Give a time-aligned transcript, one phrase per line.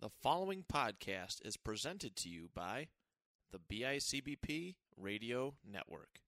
[0.00, 2.88] The following podcast is presented to you by
[3.52, 6.20] the BICBP Radio Network.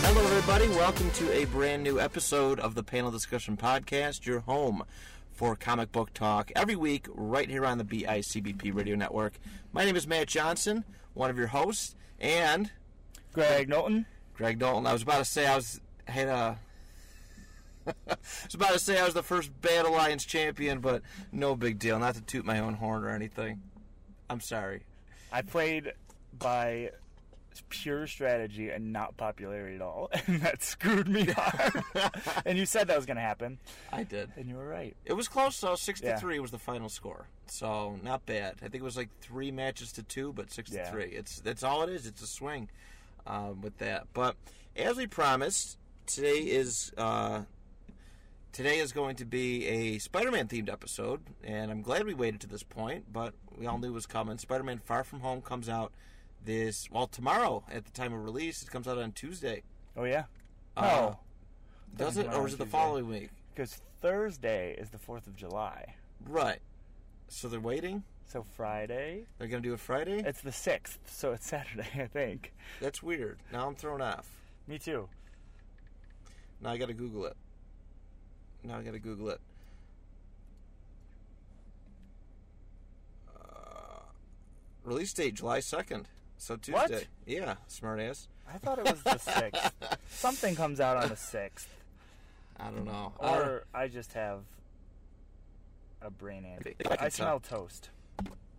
[0.00, 0.68] Hello, everybody.
[0.68, 4.84] Welcome to a brand new episode of the Panel Discussion Podcast, your home
[5.34, 9.34] for comic book talk every week, right here on the BICBP Radio Network.
[9.72, 12.70] My name is Matt Johnson, one of your hosts, and
[13.34, 14.06] Graig Knowlton.
[14.34, 14.86] Greg Dalton.
[14.86, 16.58] I was about to say I was had a.
[17.86, 21.78] I was about to say I was the first Bad Alliance champion, but no big
[21.78, 21.98] deal.
[21.98, 23.60] Not to toot my own horn or anything.
[24.30, 24.84] I'm sorry.
[25.32, 25.92] I played
[26.38, 26.90] by
[27.68, 31.84] pure strategy and not popularity at all, and that screwed me hard.
[32.46, 33.58] and you said that was going to happen,
[33.92, 34.30] I did.
[34.36, 34.96] and you were right.
[35.04, 35.74] It was close, though.
[35.76, 38.54] Six to three was the final score, so not bad.
[38.62, 40.84] I think it was like three matches to two, but six Yeah.
[40.84, 41.06] to three.
[41.10, 42.06] It's that's all it is.
[42.06, 42.68] It's a swing
[43.26, 44.06] um, with that.
[44.12, 44.36] But
[44.76, 47.42] as we promised, today is uh,
[48.52, 52.46] today is going to be a Spider-Man themed episode, and I'm glad we waited to
[52.46, 53.12] this point.
[53.12, 54.38] But we all knew it was coming.
[54.38, 55.92] Spider-Man: Far From Home comes out
[56.44, 58.62] this well tomorrow at the time of release.
[58.62, 59.62] It comes out on Tuesday.
[59.96, 60.24] Oh yeah.
[60.76, 61.18] Uh, No,
[61.96, 62.78] Does it, or is it the Tuesday.
[62.78, 63.30] following week?
[63.54, 65.94] because Thursday is the Fourth of July,
[66.28, 66.58] Right.
[67.28, 68.02] So they're waiting.
[68.26, 70.18] so Friday They're gonna do it Friday.
[70.26, 72.52] it's the sixth, so it's Saturday, I think.
[72.80, 73.38] That's weird.
[73.52, 74.28] Now I'm thrown off.
[74.66, 75.08] Me too.
[76.60, 77.36] Now I gotta Google it.
[78.64, 79.40] Now I gotta Google it.
[83.28, 84.00] Uh,
[84.84, 86.08] release date July second.
[86.44, 86.72] So Tuesday.
[86.74, 87.06] What?
[87.24, 88.28] Yeah, smart ass.
[88.52, 89.72] I thought it was the sixth.
[90.10, 91.70] Something comes out on the sixth,
[92.60, 93.14] I don't know.
[93.18, 94.40] Uh, or I just have
[96.02, 97.88] a brain I I smell toast.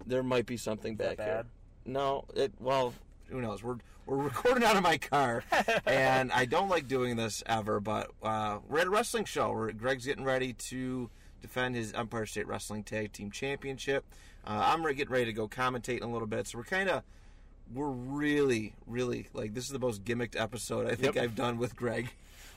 [0.08, 1.44] there might be something Is that back here.
[1.86, 2.96] No, it well,
[3.28, 3.62] who knows?
[3.62, 3.78] We're
[4.08, 5.44] we're recording out of my car,
[5.86, 7.80] and I don't like doing this ever.
[7.80, 9.52] But uh, we're at a wrestling show.
[9.52, 14.06] Where Graig's getting ready to defend his Empire State Wrestling Tag Team Championship.
[14.44, 16.48] Uh, I'm getting ready to go commentate in a little bit.
[16.48, 17.04] So we're kind of
[17.74, 21.24] we're really really like this is the most gimmicked episode I think Yep.
[21.24, 22.10] I've done with Graig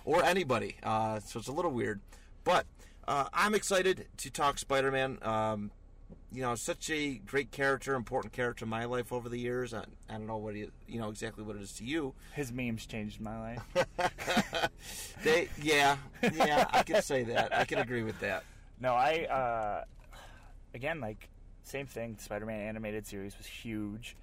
[0.04, 0.76] or anybody.
[0.82, 2.00] Uh, so it's a little weird,
[2.44, 2.66] but
[3.06, 5.18] uh, I'm excited to talk Spider-Man.
[5.22, 5.70] Um,
[6.32, 9.72] you know, such a great character, important character in my life over the years.
[9.72, 12.14] I, I don't know what he, you know exactly what it is to you.
[12.34, 13.86] His memes changed my life.
[15.24, 15.96] they, yeah,
[16.34, 17.54] yeah, I can say that.
[17.56, 18.44] I can agree with that.
[18.80, 19.84] No, I uh
[20.74, 21.28] again like
[21.62, 22.16] same thing.
[22.18, 24.16] Spider-Man animated series was huge.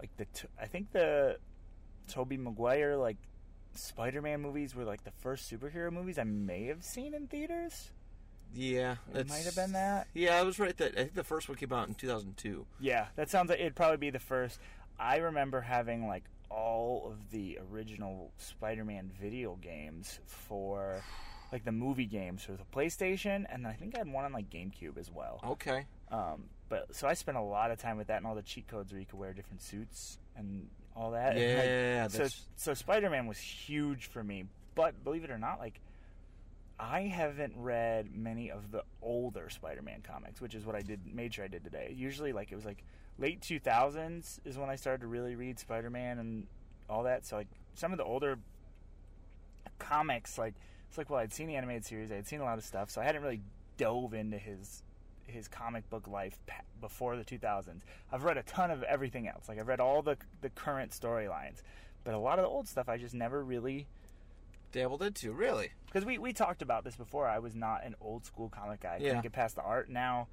[0.00, 1.38] Like the t- I think the
[2.08, 3.18] Tobey Maguire like
[3.74, 7.90] Spider-Man movies were like the first superhero movies I may have seen in theaters.
[8.52, 10.08] Yeah, It might have been that.
[10.12, 10.76] Yeah, I was right.
[10.76, 12.66] That I think the first one came out in 2002.
[12.80, 14.58] Yeah, that sounds like it'd probably be the first.
[14.98, 21.00] I remember having like all of the original Spider-Man video games for
[21.52, 24.50] like the movie games for the PlayStation, and I think I had one on like
[24.50, 25.40] GameCube as well.
[25.44, 28.42] Okay, Um, but so I spent a lot of time with that and all the
[28.42, 31.36] cheat codes where you could wear different suits and all that.
[31.36, 34.44] Yeah, so so Spider Man was huge for me.
[34.76, 35.80] But believe it or not, like
[36.78, 41.00] I haven't read many of the older Spider Man comics, which is what I did
[41.12, 41.92] made sure I did today.
[41.94, 42.84] Usually like it was like
[43.18, 46.46] late two thousands is when I started to really read Spider Man and
[46.88, 47.26] all that.
[47.26, 48.38] So like some of the older
[49.80, 50.54] comics, like
[50.88, 52.90] it's like well I'd seen the animated series, I had seen a lot of stuff,
[52.90, 53.40] so I hadn't really
[53.76, 54.84] dove into his
[55.30, 56.38] his comic book life
[56.80, 57.80] before the 2000s.
[58.12, 59.48] I've read a ton of everything else.
[59.48, 61.62] Like I've read all the the current storylines,
[62.04, 63.86] but a lot of the old stuff I just never really
[64.72, 65.32] dabbled into.
[65.32, 65.70] Really?
[65.86, 67.26] because we we talked about this before.
[67.26, 68.94] I was not an old school comic guy.
[68.94, 69.08] I Yeah.
[69.08, 69.88] couldn't get past the art.
[69.88, 70.28] Now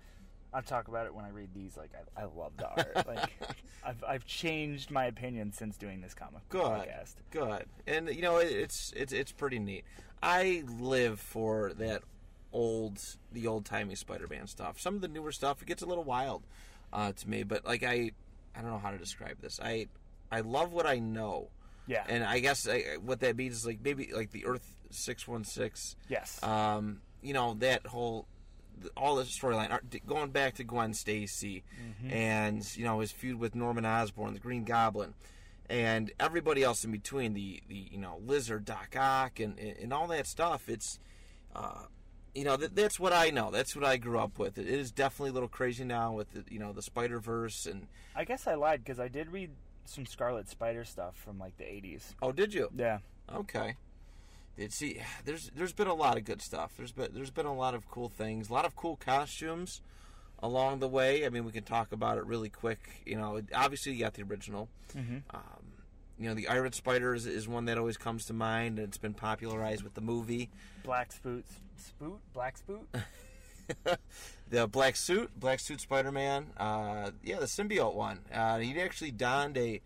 [0.53, 1.75] I talk about it when I read these.
[1.77, 2.95] Like I, I love the art.
[3.07, 3.31] like
[3.83, 6.61] I've I've changed my opinion since doing this comic Good.
[6.61, 7.15] podcast.
[7.31, 9.83] Good, and you know it, it's it's it's pretty neat.
[10.21, 12.01] I live for that
[12.53, 12.99] old,
[13.31, 14.79] the old timey Spider-Man stuff.
[14.79, 16.43] Some of the newer stuff it gets a little wild
[16.93, 18.11] uh, to me, but like I,
[18.55, 19.59] I don't know how to describe this.
[19.63, 19.87] I,
[20.31, 21.49] I love what I know,
[21.87, 22.03] Yeah.
[22.07, 25.43] and I guess I, what that means is like maybe like the Earth six one
[25.43, 25.95] six.
[26.09, 26.41] yes.
[26.43, 28.27] Um, you know that whole,
[28.95, 31.63] all the storyline going back to Gwen Stacy,
[32.09, 35.13] and you know his feud with Norman Osborn, the Green Goblin,
[35.69, 40.07] and everybody else in between, the the you know Lizard, Doc Ock, and and all
[40.07, 40.69] that stuff.
[40.69, 40.99] It's,
[41.55, 41.85] uh,
[42.37, 43.49] you know that, that's what I know.
[43.51, 44.57] That's what I grew up with.
[44.57, 47.87] It is definitely a little crazy now with the you know the Spider Verse and
[48.15, 49.49] I guess I lied because I did read
[49.85, 52.13] some Scarlet Spider stuff from like the 80s.
[52.21, 52.69] oh did you?
[52.75, 52.99] Yeah.
[53.33, 53.75] Okay.
[54.57, 56.73] Did see there's there's been a lot of good stuff.
[56.77, 59.81] There's been there's been a lot of cool things, a lot of cool costumes.
[60.43, 61.25] along the way.
[61.25, 63.01] I mean, we can talk about it really quick.
[63.05, 64.69] You know, obviously you got the original.
[64.95, 65.23] Mhm.
[65.33, 65.63] Um,
[66.19, 68.97] you know, the Iron Spider is, is one that always comes to mind, and it's
[68.97, 70.49] been popularized with the movie.
[70.83, 71.45] Black spoot,
[71.77, 72.87] spoot, black spoot.
[74.49, 76.47] the black suit, black suit Spider-Man.
[76.57, 78.19] Uh, yeah, the symbiote one.
[78.33, 79.81] Uh, he actually donned a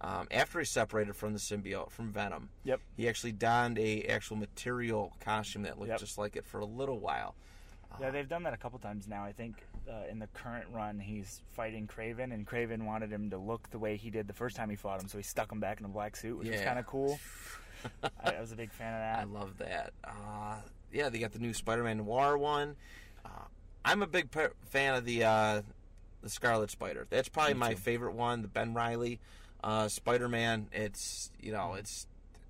[0.00, 2.50] um, after he separated from the symbiote from Venom.
[2.64, 2.80] Yep.
[2.96, 6.00] He actually donned a actual material costume that looked Yep.
[6.00, 7.34] just like it for a little while.
[8.00, 9.24] Yeah, they've done that a couple times now.
[9.24, 13.38] I think uh, in the current run, he's fighting Kraven, and Kraven wanted him to
[13.38, 15.60] look the way he did the first time he fought him, so he stuck him
[15.60, 17.18] back in a black suit, which was kind of cool.
[18.02, 19.18] I, I was a big fan of that.
[19.18, 19.92] I love that.
[20.02, 20.56] Uh,
[20.92, 22.76] yeah, they got the new Spider-Man Noir one.
[23.24, 23.28] Uh,
[23.84, 25.62] I'm a big pa- fan of the uh,
[26.22, 27.06] the Scarlet Spider.
[27.10, 28.40] That's probably my favorite one.
[28.42, 29.20] The Ben Riley
[29.62, 30.68] uh, Spider-Man.
[30.72, 32.06] It's you know it's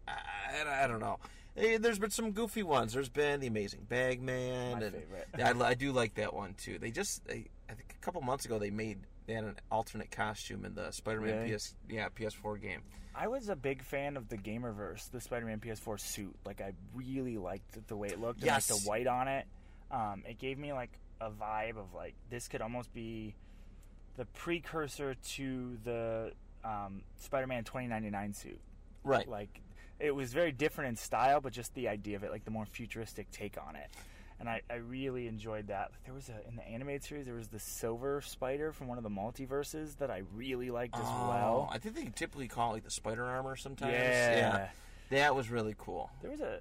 [0.07, 1.19] I- I don't know.
[1.57, 2.93] Eh, There's been some goofy ones.
[2.93, 4.79] There's been the Amazing Bagman.
[4.79, 5.29] My and favorite.
[5.37, 6.79] I, I do like that one too.
[6.79, 10.11] They just they, I think a couple months ago they made they had an alternate
[10.11, 11.57] costume in the Spider-Man Really?
[11.57, 12.81] PS yeah PS4 game.
[13.17, 16.35] I was a big fan of the Gamerverse, the Spider-Man PS4 suit.
[16.45, 18.67] Like, I really liked the way it looked and like Yes.
[18.67, 19.47] the white on it.
[19.93, 20.91] Um, it gave me like
[21.21, 23.37] a vibe of like this could almost be
[24.17, 26.33] the precursor to the
[26.65, 28.61] um, Spider-Man 2099 suit.
[29.05, 29.29] Right.
[29.29, 29.61] Like,
[30.05, 32.67] it was very different in style, but just the idea of it, like the more
[32.67, 33.89] futuristic take on it.
[34.39, 35.93] And I, I really enjoyed that.
[36.05, 39.05] There was a in the animated series there was the Silver Spider from one of
[39.05, 41.69] the multiverses that I really liked as oh, well.
[41.71, 43.93] Oh, I think they typically call it like the spider armor sometimes.
[43.93, 44.69] Yeah.
[45.11, 46.11] That was really cool.
[46.21, 46.61] There was a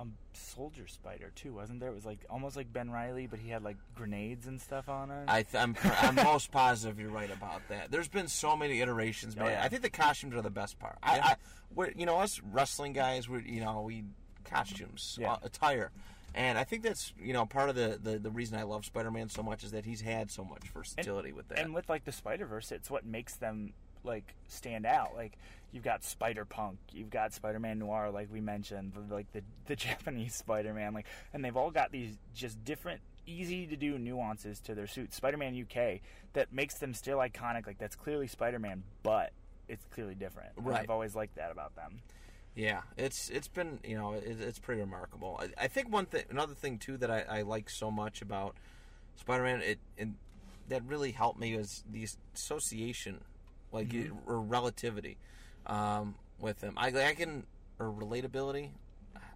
[0.00, 0.06] a
[0.36, 1.90] soldier spider too, wasn't there?
[1.90, 5.10] It was like almost like Ben Riley, but he had like grenades and stuff on
[5.10, 5.24] him.
[5.28, 7.90] I th- I'm I'm most positive you're right about that.
[7.90, 9.62] There's been so many iterations, Oh, yeah.
[9.62, 10.98] I think the costumes are the best part.
[11.02, 11.26] I, Yeah.
[11.26, 11.36] I
[11.74, 14.04] we're, you know us wrestling guys, we you know we
[14.44, 15.32] costumes, Yeah.
[15.34, 15.90] uh, attire.
[16.34, 19.28] And I think that's you know part of the, the, the reason I love Spider-Man
[19.28, 21.58] so much is that he's had so much versatility with that.
[21.58, 23.72] and with like the Spider Verse, it's what makes them
[24.04, 25.14] like stand out.
[25.16, 25.36] Like
[25.72, 29.42] you've got Spider Punk, you've got Spider Man Noir, like we mentioned, the- like the
[29.66, 33.98] the Japanese Spider Man, like, and they've all got these just different, easy to do
[33.98, 35.16] nuances to their suits.
[35.16, 36.00] Spider Man UK
[36.32, 37.66] that makes them still iconic.
[37.66, 39.32] Like that's clearly Spider Man, but
[39.68, 40.50] it's clearly different.
[40.56, 40.80] And Right.
[40.80, 42.00] I've always liked that about them.
[42.56, 45.40] Yeah, it's it's been you know it, it's pretty remarkable.
[45.40, 48.56] I, I think one thing, another thing too that I, I like so much about
[49.16, 50.16] Spider-Man, it and
[50.68, 53.20] that really helped me is the association,
[53.72, 55.16] like it- or relativity,
[55.70, 56.74] um, with him.
[56.76, 57.44] I I can
[57.78, 58.70] or relatability.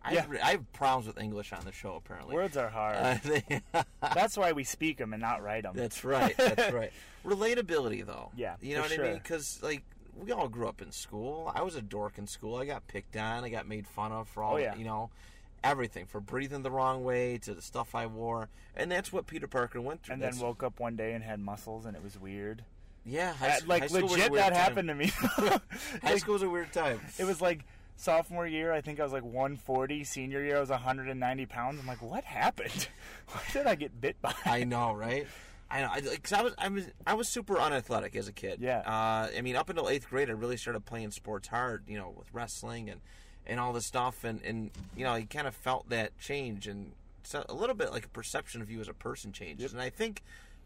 [0.06, 0.20] I, Yeah.
[0.20, 2.34] have, I have problems with English on the show apparently.
[2.34, 2.96] Words are hard.
[2.96, 3.62] Uh, they-
[4.14, 5.72] That's why we speak them and not write them.
[5.74, 6.36] that's right.
[6.36, 6.92] That's right.
[7.24, 8.30] Relatability, though.
[8.36, 9.14] Yeah, you know what I mean?
[9.14, 9.82] Because like
[10.14, 11.50] we all grew up in school.
[11.54, 12.56] I was a dork in school.
[12.56, 13.44] I got picked on.
[13.44, 14.54] I got made fun of for all.
[14.54, 14.74] Oh, yeah.
[14.76, 15.08] You know,
[15.64, 19.46] everything for breathing the wrong way to the stuff I wore, and that's what Peter
[19.48, 20.12] Parker went through.
[20.14, 22.62] and That's- then woke up one day and had muscles, and it was weird.
[23.04, 24.58] Yeah, high, s- like high school was a legit, that time.
[24.58, 25.06] happened to me.
[25.26, 25.60] High
[26.02, 27.00] Like, school was a weird time.
[27.18, 27.64] It was like
[27.96, 28.72] sophomore year.
[28.72, 30.04] I think I was like 140.
[30.04, 31.78] Senior year, I was 190 pounds.
[31.80, 32.88] I'm like, what happened?
[33.28, 34.34] Why did I get bit by?
[34.44, 35.26] I know, right?
[35.70, 38.58] I know, because I, was I was I was super unathletic as a kid.
[38.60, 38.80] Yeah.
[38.80, 41.84] Uh, I mean, up until eighth grade, I really started playing sports hard.
[41.88, 43.00] You know, with wrestling and
[43.46, 46.92] and all this stuff, and and you know, you kind of felt that change, and
[47.24, 49.62] so a little bit like a perception of you as a person changes.
[49.62, 49.72] Yep.
[49.72, 50.22] And I think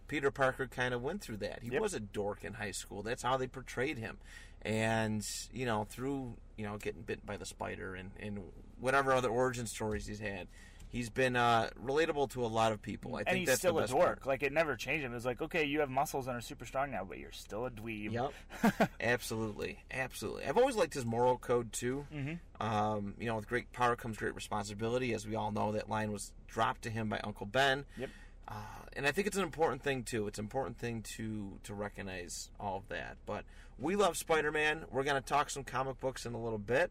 [0.08, 1.60] Peter Parker kind of went through that.
[1.62, 1.81] He Yep.
[1.82, 3.03] was a dork in high school.
[3.03, 4.19] That's how they portrayed him,
[4.62, 8.41] and you know, through you know getting bitten by the spider and and
[8.81, 10.48] whatever other origin stories he's had.
[10.91, 13.17] He's been uh, relatable to a lot of people.
[13.17, 14.06] I and think he's still a dork.
[14.20, 14.27] part.
[14.27, 15.12] Like it never changed him.
[15.12, 17.67] It was like, okay, you have muscles and are super strong now, but you're still
[17.67, 18.10] a dweeb.
[18.12, 18.88] Yep.
[19.00, 20.46] absolutely, absolutely.
[20.46, 22.06] I've always liked his moral code too.
[22.10, 25.12] hmm Um, you know, with great power comes great responsibility.
[25.12, 27.84] As we all know, that line was dropped to him by Uncle Ben.
[27.98, 28.08] Yep.
[28.48, 28.52] Uh,
[28.96, 30.26] and I think it's an important thing too.
[30.26, 33.19] It's an important thing to to recognize all of that.
[33.26, 33.44] But
[33.78, 34.86] we love Spider-Man.
[34.90, 36.90] We're gonna talk some comic books in a little bit.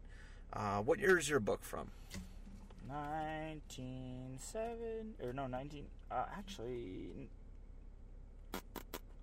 [0.52, 1.90] Uh, what year is your book from?
[2.88, 7.28] 1907 or no 19 uh, actually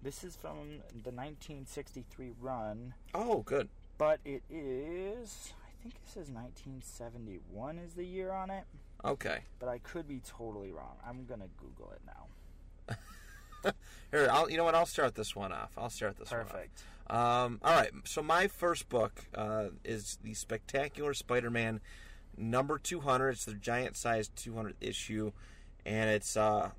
[0.04, 3.68] this is from the 1963 run Oh, good.
[3.98, 8.65] but it is i think it says 1971 is the year on it
[9.04, 9.39] Okay.
[9.60, 12.25] but i could be totally wrong i'm gonna google it now
[14.12, 14.75] Here, I'll, you know what?
[14.75, 15.72] I'll start this one off.
[15.77, 16.51] I'll start this one off.
[16.51, 21.80] perfect Um, all right, so my first book uh, is the Spectacular Spider-Man
[22.36, 23.30] number 200.
[23.30, 25.32] It's the giant size 200 issue,
[25.86, 26.72] and it's uh,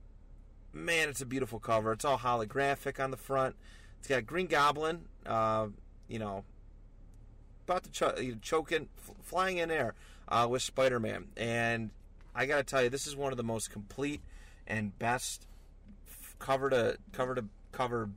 [0.72, 1.92] man, it's a beautiful cover.
[1.92, 3.54] It's all holographic on the front.
[4.00, 5.68] It's got Green Goblin, uh,
[6.08, 6.44] you know,
[7.66, 9.94] about to ch- choking, f- flying in air
[10.28, 11.90] uh, with Spider-Man, and
[12.34, 14.22] I got to tell you, this is one of the most complete
[14.66, 15.46] and best
[16.38, 18.10] cover to cover to cover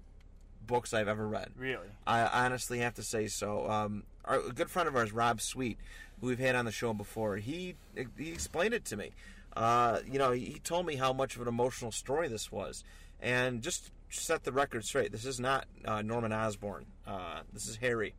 [0.70, 1.50] books I've ever read.
[1.58, 1.88] Really?
[2.08, 3.70] I honestly have to say so.
[3.70, 5.78] Um, our, a good friend of ours, Rob Sweet,
[6.22, 7.76] who we've had on the show before, he
[8.18, 9.12] he explained it to me.
[9.56, 12.84] Uh, you know, he, told me how much of an emotional story this was,
[13.20, 15.12] and just set the record straight.
[15.12, 16.86] This is not uh, Norman Osborn.
[17.06, 18.14] Uh, this is Harry,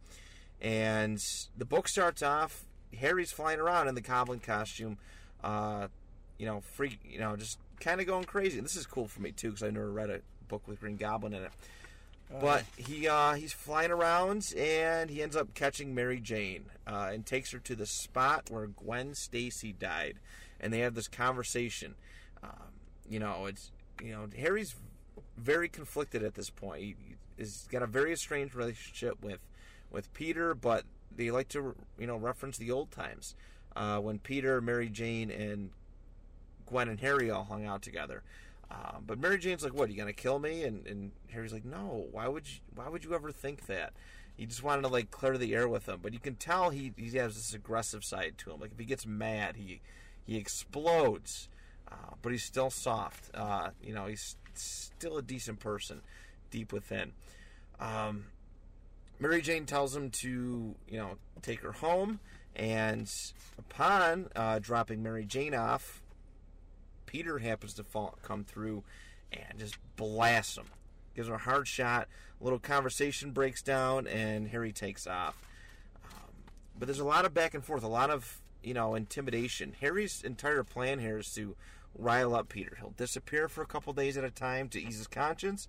[0.60, 1.24] and
[1.56, 2.64] the book starts off.
[2.98, 4.98] Harry's flying around in the goblin costume,
[5.44, 5.86] uh,
[6.36, 8.58] you know, freak, you know, just kind of going crazy.
[8.58, 10.96] And this is cool for me too because I never read a book with Green
[10.96, 11.52] Goblin in it.
[12.40, 17.26] But he uh, he's flying around and he ends up catching Mary Jane uh, and
[17.26, 20.20] takes her to the spot where Gwen Stacy died,
[20.60, 21.96] and they have this conversation.
[22.42, 22.70] Um,
[23.08, 24.76] you know, it's you know Harry's
[25.36, 26.82] very conflicted at this point.
[26.82, 26.96] He,
[27.36, 29.40] he's got a very strange relationship with
[29.90, 30.84] with Peter, but
[31.14, 33.34] they like to you know reference the old times
[33.74, 35.70] uh, when Peter, Mary Jane, and
[36.70, 38.22] Gwen and Harry all hung out together.
[38.70, 39.88] Um, but Mary Jane's like, "What?
[39.88, 42.06] Are you gonna kill me?" And, and Harry's like, "No.
[42.12, 42.60] Why would you?
[42.74, 43.92] Why would you ever think that?"
[44.36, 46.92] He just wanted to like clear the air with him, but you can tell he
[46.96, 48.60] he has this aggressive side to him.
[48.60, 49.80] Like if he gets mad, he
[50.24, 51.48] he explodes.
[51.90, 53.30] Uh, but he's still soft.
[53.34, 56.02] Uh, you know, he's still a decent person
[56.50, 57.12] deep within.
[57.80, 58.26] Um,
[59.18, 62.20] Mary Jane tells him to, you know, take her home,
[62.54, 63.12] and
[63.58, 66.02] upon uh, dropping Mary Jane off,
[67.10, 68.84] Peter happens to fall, come through
[69.32, 70.66] and just blasts him.
[71.16, 72.06] Gives him a hard shot.
[72.40, 75.36] A little conversation breaks down, and Harry takes off.
[76.04, 76.30] Um,
[76.78, 79.74] but there's a lot of back and forth, a lot of you know intimidation.
[79.80, 81.56] Harry's entire plan here is to
[81.98, 82.76] rile up Peter.
[82.78, 85.66] He'll disappear for a couple days at a time to ease his conscience,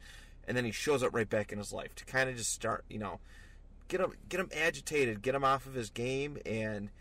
[0.47, 2.85] and then he shows up right back in his life to kind of just start,
[2.87, 3.19] you know,
[3.87, 6.91] get him get him agitated, get him off of his game, and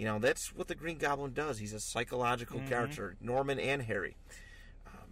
[0.00, 1.58] you know that's what the Green Goblin does.
[1.58, 4.16] He's a psychological character, Norman and Harry.
[4.86, 5.10] Um,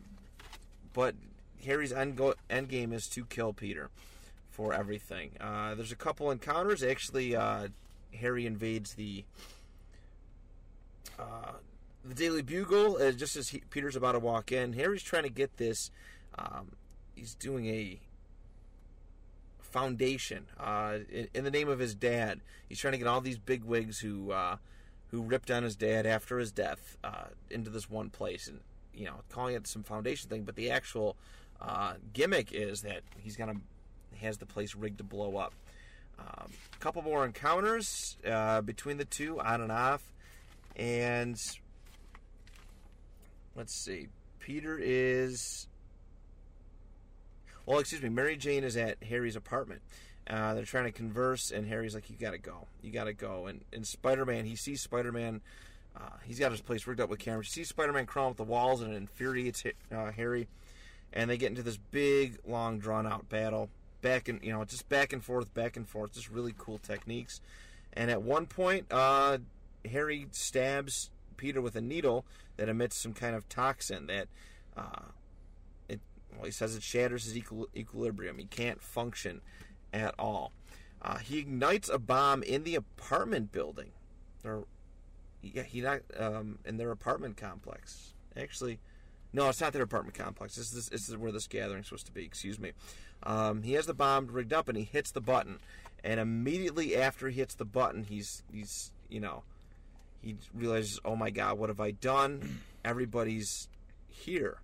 [0.95, 1.15] but
[1.63, 3.91] Harry's end, go- end game is to kill Peter
[4.49, 5.33] for everything.
[5.39, 6.83] Uh, there's a couple encounters.
[6.83, 7.69] Actually, uh,
[8.15, 9.27] Harry invades the
[11.19, 11.53] uh,
[12.03, 12.97] the Daily Bugle.
[12.97, 15.91] Uh, just as he, Peter's about to walk in, Harry's trying to get this.
[16.39, 16.73] Um,
[17.15, 18.01] he's doing a
[19.61, 22.41] foundation uh, in, in the name of his dad.
[22.71, 24.57] He's trying to get all these big wigs who uh,
[25.11, 28.61] who ripped on his dad after his death uh, into this one place, and
[28.95, 30.43] you know, calling it some foundation thing.
[30.43, 31.17] But the actual
[31.61, 33.55] uh, gimmick is that he's gonna
[34.21, 35.53] has the place rigged to blow up.
[36.19, 40.03] Um, a couple more encounters uh, between the two, on and off,
[40.77, 41.37] and
[43.55, 44.09] let's see.
[44.41, 45.69] Peter is
[47.69, 48.09] well, excuse me.
[48.09, 49.83] Mary Jane is at Harry's apartment.
[50.29, 52.67] Uh, they're trying to converse, and Harry's like, "You gotta go.
[52.83, 55.41] You gotta go." And and Spider-Man, he sees Spider-Man.
[55.97, 57.47] Uh, he's got his place rigged up with cameras.
[57.49, 60.49] He sees Spider-Man crawling up the walls, and it infuriates uh, Harry.
[61.13, 63.71] And they get into this big, long, drawn-out battle.
[64.03, 66.13] Back and you know, just back and forth, back and forth.
[66.13, 67.41] Just really cool techniques.
[67.95, 69.39] And at one point, uh,
[69.91, 72.25] Harry stabs Peter with a needle
[72.59, 74.29] that emits some kind of toxin that
[74.77, 75.07] uh,
[76.39, 78.39] well, he says it shatters his equil- equilibrium.
[78.39, 79.41] He can't function
[79.93, 80.53] at all.
[81.01, 83.91] Uh, he ignites a bomb in the apartment building,
[84.45, 84.65] or
[85.43, 88.15] yeah, he not um, in their apartment complex.
[88.37, 88.79] Actually,
[89.33, 90.57] no, it's not their apartment complex.
[90.57, 92.25] This is this is where this gathering's supposed to be.
[92.25, 92.73] Excuse me.
[93.23, 95.59] Um, he has the bomb rigged up, and he hits the button.
[96.03, 99.45] And immediately after he hits the button, he's he's you know
[100.23, 102.61] he realizes, oh my god, what have I done?
[102.85, 103.69] Everybody's
[104.09, 104.59] here.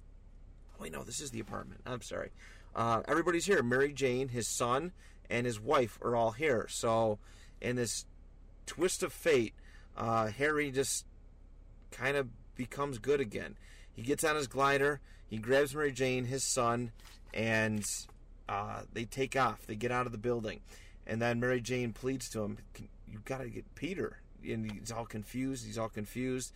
[0.80, 1.80] Wait, no, this is the apartment.
[1.86, 2.30] I'm sorry.
[2.74, 3.62] Uh, everybody's here.
[3.62, 4.92] Mary Jane, his son,
[5.30, 6.66] and his wife are all here.
[6.68, 7.18] So,
[7.60, 8.06] in this
[8.66, 9.54] twist of fate,
[9.96, 11.06] uh, Harry just
[11.90, 13.56] kind of becomes good again.
[13.92, 16.92] He gets on his glider, he grabs Mary Jane, his son,
[17.32, 17.84] and
[18.48, 19.66] uh, they take off.
[19.66, 20.60] They get out of the building.
[21.06, 22.58] And then Mary Jane pleads to him,
[23.10, 24.18] You've got to get Peter.
[24.46, 25.66] And he's all confused.
[25.66, 26.52] He's all confused.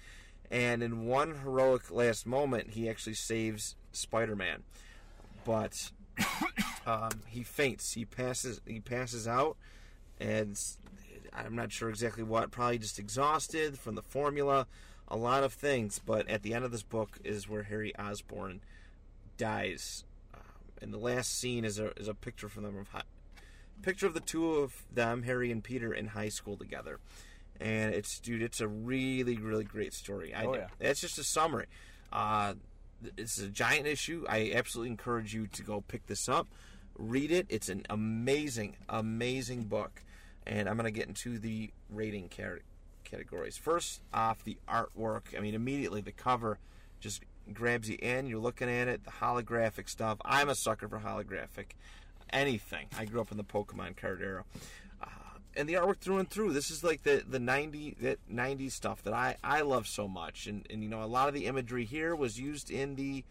[0.51, 4.63] And in one heroic last moment, he actually saves Spider Man.
[5.45, 5.91] But
[6.87, 7.93] um, he faints.
[7.93, 8.61] He passes.
[8.67, 9.57] He passes out,
[10.21, 10.59] and
[11.33, 12.51] I'm not sure exactly what.
[12.51, 14.67] Probably just exhausted from the formula,
[15.09, 16.01] a lot of things.
[16.05, 18.61] But at the end of this book is where Harry Osborn
[19.37, 20.41] dies, um,
[20.83, 23.03] and the last scene is a is a picture from them of high,
[23.83, 26.99] picture of the two of them, Harry and Peter, in high school together.
[27.61, 30.33] And it's dude, it's a really really great story.
[30.33, 30.67] I, Oh, yeah.
[30.79, 31.67] That's just a summary.
[32.13, 32.55] Uh,
[33.17, 34.25] it's a giant issue.
[34.29, 36.49] I absolutely encourage you to go pick this up,
[36.97, 37.47] read it.
[37.49, 40.03] It's an amazing, amazing book.
[40.47, 42.31] And I'm going to get into the rating
[43.05, 43.57] categories.
[43.57, 45.37] First off, the artwork.
[45.37, 46.59] I mean, immediately the cover
[47.01, 48.27] just grabs you in.
[48.27, 50.19] You're looking at it, the holographic stuff.
[50.25, 51.73] I'm a sucker for holographic
[52.31, 52.87] anything.
[52.99, 54.45] I grew up in the Pokemon card era.
[55.59, 56.53] And the artwork through and through.
[56.53, 60.47] This is like the the 90 that 90s stuff that I I love so much.
[60.47, 63.25] And and you know a lot of the imagery here was used in the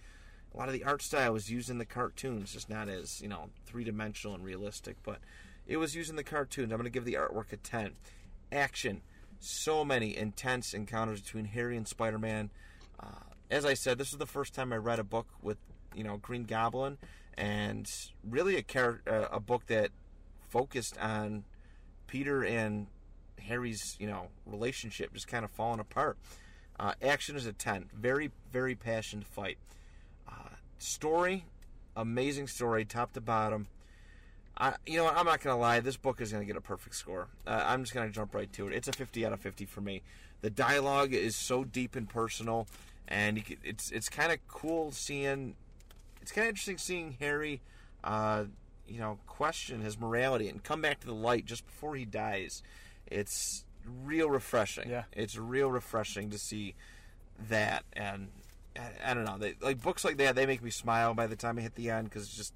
[0.53, 3.29] a lot of the art style was used in the cartoons, just not as you
[3.29, 5.19] know three dimensional and realistic, but
[5.67, 6.71] it was used in the cartoons.
[6.71, 7.91] I'm going to give the artwork a 10.
[8.51, 9.01] Action,
[9.39, 12.49] so many intense encounters between Harry and Spider-Man.
[12.97, 13.07] Uh,
[13.51, 15.57] as I said, this is the first time I read a book with
[15.93, 16.97] you know Green Goblin,
[17.37, 17.89] and
[18.27, 19.91] really a char- uh, a book that
[20.49, 21.43] focused on
[22.07, 22.87] Peter and
[23.39, 26.17] Harry's you know relationship just kind of falling apart.
[26.79, 27.89] Uh, action is a 10.
[27.93, 29.57] Very very passionate fight.
[30.27, 31.45] Uh, story,
[31.95, 33.67] amazing story, top to bottom.
[34.59, 35.07] I, you know?
[35.07, 35.79] I'm not gonna lie.
[35.79, 37.27] This book is gonna get a perfect score.
[37.45, 38.73] Uh, I'm just gonna jump right to it.
[38.73, 40.01] It's a 50 out of 50 for me.
[40.41, 42.67] The dialogue is so deep and personal,
[43.07, 45.55] and can, it's it's kind of cool seeing.
[46.21, 47.61] It's kind of interesting seeing Harry,
[48.03, 48.45] uh,
[48.87, 52.63] you know, question his morality and come back to the light just before he dies.
[53.05, 53.65] It's
[54.03, 54.89] real refreshing.
[54.89, 55.03] Yeah.
[55.13, 56.75] It's real refreshing to see
[57.49, 58.29] that, and
[58.75, 59.37] I, I don't know.
[59.37, 61.89] They, like books like that, they make me smile by the time I hit the
[61.89, 62.53] end because just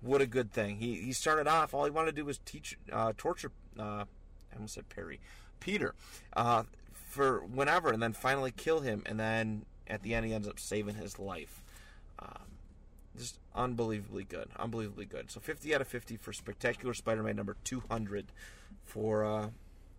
[0.00, 0.76] what a good thing.
[0.76, 3.50] He he started off all he wanted to do was teach uh, torture.
[3.78, 4.04] Uh,
[4.52, 5.20] I almost said Perry,
[5.60, 5.94] Peter,
[6.34, 6.64] uh,
[7.08, 10.60] for whenever, and then finally kill him, and then at the end he ends up
[10.60, 11.62] saving his life.
[12.18, 12.53] Um,
[13.16, 15.30] just unbelievably good, unbelievably good.
[15.30, 18.26] So 50 out of 50 for Spectacular Spider-Man number 200
[18.84, 19.48] for uh,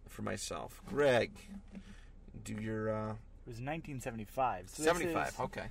[0.10, 0.82] for myself.
[0.90, 1.32] Graig,
[2.44, 4.70] do your uh, It was 1975.
[4.70, 5.40] So 75.
[5.40, 5.66] Okay.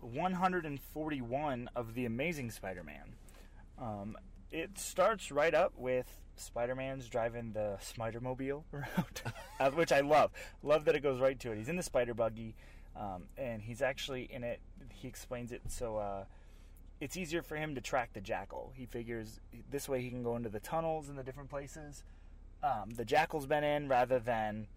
[0.00, 3.14] 141 of the Amazing Spider-Man.
[3.78, 4.16] Um,
[4.50, 6.06] it starts right up with
[6.36, 9.22] Spider-Man's driving the Spider-Mobile around,
[9.58, 10.30] uh, which I love.
[10.62, 11.58] Love that it goes right to it.
[11.58, 12.54] He's in the Spider Buggy,
[12.96, 14.60] um, and he's actually in it.
[14.92, 16.24] He explains it so uh,
[17.04, 18.72] it's easier for him to track the Jackal.
[18.74, 19.38] He figures
[19.70, 22.02] this way he can go into the tunnels in the different places.
[22.62, 24.68] Um, the Jackal's been in rather than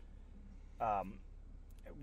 [0.81, 1.13] um,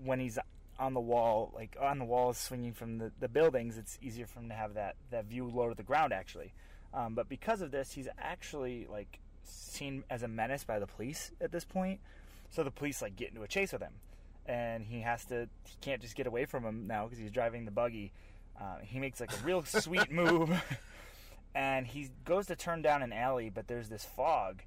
[0.03, 0.39] when he's
[0.79, 4.39] on the wall, like on the walls swinging from the, the buildings, it's easier for
[4.39, 6.53] him to have that, that view low to the ground actually.
[6.91, 11.33] Um, but because of this, he's actually like seen as a menace by the police
[11.39, 11.99] at this point.
[12.49, 13.93] So the police like get into a chase with him,
[14.47, 15.49] and he has to.
[15.65, 18.11] He can't just get away from him now because he's driving the buggy.
[18.59, 20.49] Uh, he makes like a real sweet move,
[21.55, 24.61] and he goes to turn down an alley, but there's this fog,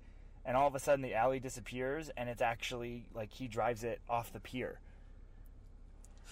[0.44, 4.01] and all of a sudden the alley disappears, and it's actually like he drives it
[4.09, 4.81] off the pier.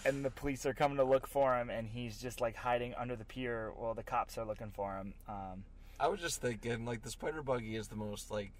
[0.04, 3.16] And the police are coming to look for him, and he's just like hiding under
[3.16, 5.14] the pier while the cops are looking for him.
[5.28, 5.64] Um,
[5.98, 8.52] I was just thinking, like the spider buggy is the most like,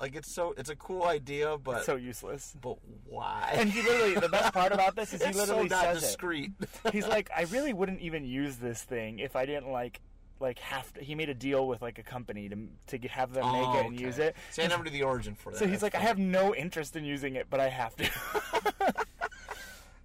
[0.00, 2.54] like it's so it's a cool idea, but so useless.
[2.60, 3.50] but why?
[3.54, 6.02] And he literally, the best part about this is he it's literally so not says
[6.02, 6.52] discreet.
[6.60, 6.68] it.
[6.92, 10.00] He's like, I really wouldn't even use this thing if I didn't like,
[10.40, 11.00] like have to.
[11.02, 13.86] He made a deal with like a company to to have them make Oh, it
[13.86, 14.04] and okay.
[14.04, 14.36] use it.
[14.50, 15.58] See, I never knew the origin for that.
[15.58, 18.10] So he's like, I have no interest in using it, but I have to.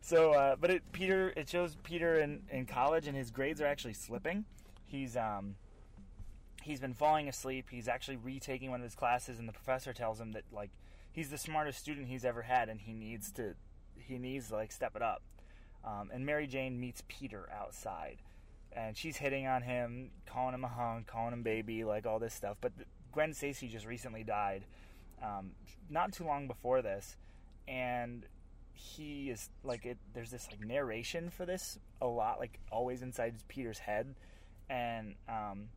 [0.02, 3.66] so, uh, but it Peter, it shows Peter in, in college, and his grades are
[3.68, 4.46] actually slipping.
[4.86, 5.56] He's um,
[6.62, 7.68] he's been falling asleep.
[7.70, 10.72] He's actually retaking one of his classes, and the professor tells him that like
[11.12, 13.56] he's the smartest student he's ever had, and he needs to
[13.96, 15.22] he needs to like step it up.
[15.84, 18.18] Um, and Mary Jane meets Peter outside,
[18.72, 22.34] and she's hitting on him, calling him a hunk, calling him baby, like all this
[22.34, 22.58] stuff.
[22.62, 22.74] But
[23.12, 24.66] Gwen Stacy just recently died,
[25.24, 25.52] um,
[25.90, 27.18] not too long before this,
[27.68, 28.26] and
[28.74, 29.98] he is like it.
[30.14, 34.16] There's this like narration for this a lot, like always inside Peter's head,
[34.70, 35.70] and um,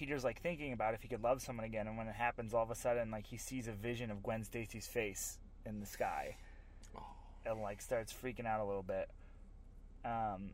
[0.00, 2.62] Peter's like thinking about if he could love someone again, and when it happens, all
[2.62, 6.36] of a sudden, like he sees a vision of Gwen Stacy's face in the sky,
[7.44, 9.10] and like starts freaking out a little bit.
[10.02, 10.52] Um,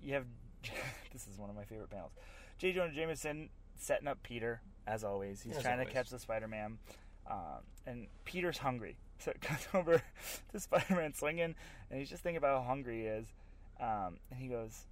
[0.00, 0.26] you have
[1.12, 2.12] this is one of my favorite panels.
[2.58, 2.72] J.
[2.72, 5.42] Jonah Jameson setting up Peter as always.
[5.42, 5.88] He's As trying always.
[5.88, 6.78] to catch the Spider-Man,
[7.28, 7.38] um,
[7.84, 10.00] and Peter's hungry, so it comes over
[10.52, 11.56] to Spider-Man swinging,
[11.90, 13.26] and he's just thinking about how hungry he is,
[13.80, 14.86] um, and he goes.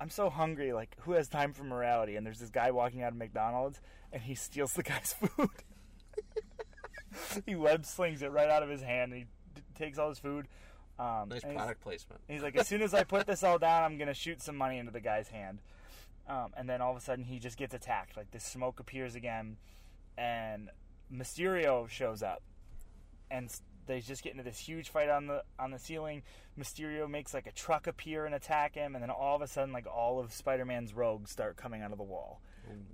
[0.00, 0.72] I'm so hungry.
[0.72, 2.16] Like, who has time for morality?
[2.16, 3.80] And there's this guy walking out of McDonald's,
[4.12, 5.50] and he steals the guy's food.
[7.46, 9.12] he web slings it right out of his hand.
[9.12, 10.48] And he d- takes all his food.
[10.98, 12.20] Um, nice and he's- product placement.
[12.28, 14.78] he's like, as soon as I put this all down, I'm gonna shoot some money
[14.78, 15.60] into the guy's hand.
[16.28, 18.16] Um, and then all of a sudden, he just gets attacked.
[18.16, 19.56] Like this smoke appears again,
[20.16, 20.70] and
[21.12, 22.42] Mysterio shows up,
[23.30, 23.50] and
[23.90, 26.22] they just get into this huge fight on the on the ceiling.
[26.58, 29.72] Mysterio makes like a truck appear and attack him, and then all of a sudden,
[29.72, 32.40] like all of Spider-Man's rogues start coming out of the wall.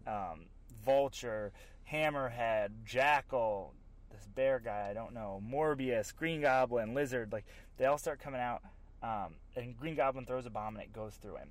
[0.06, 0.46] Um,
[0.84, 1.52] Vulture,
[1.92, 3.74] Hammerhead, Jackal,
[4.10, 7.44] this bear guy I don't know, Morbius, Green Goblin, Lizard, like
[7.76, 8.62] they all start coming out.
[9.02, 11.50] Um, and Green Goblin throws a bomb and it goes through him.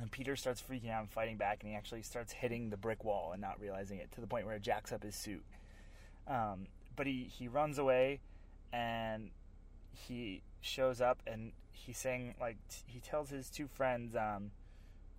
[0.00, 3.04] And Peter starts freaking out and fighting back, and he actually starts hitting the brick
[3.04, 5.44] wall and not realizing it to the point where it jacks up his suit.
[6.26, 8.20] Um, but he, he runs away,
[8.74, 9.30] and
[9.92, 14.50] he shows up, and he's saying like t- he tells his two friends um,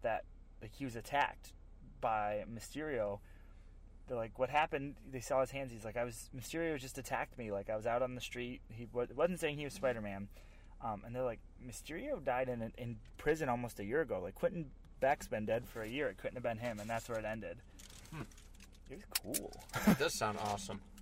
[0.01, 0.25] that
[0.61, 1.53] like he was attacked
[2.01, 3.19] by Mysterio.
[4.07, 5.71] They're like, "What happened?" They saw his hands.
[5.71, 7.51] He's like, "I was Mysterio just attacked me.
[7.51, 8.61] Like I was out on the street.
[8.69, 10.27] He wa- wasn't saying he was Spider Man."
[10.83, 14.19] Um, and they're like, Mysterio died in in prison almost a year ago.
[14.21, 14.65] Like Quentin
[14.99, 16.09] Beck's been dead for a year.
[16.09, 17.57] It couldn't have been him, and that's where it ended.
[18.13, 18.23] Hmm.
[18.91, 19.63] It was cool.
[19.85, 20.81] That does sound awesome.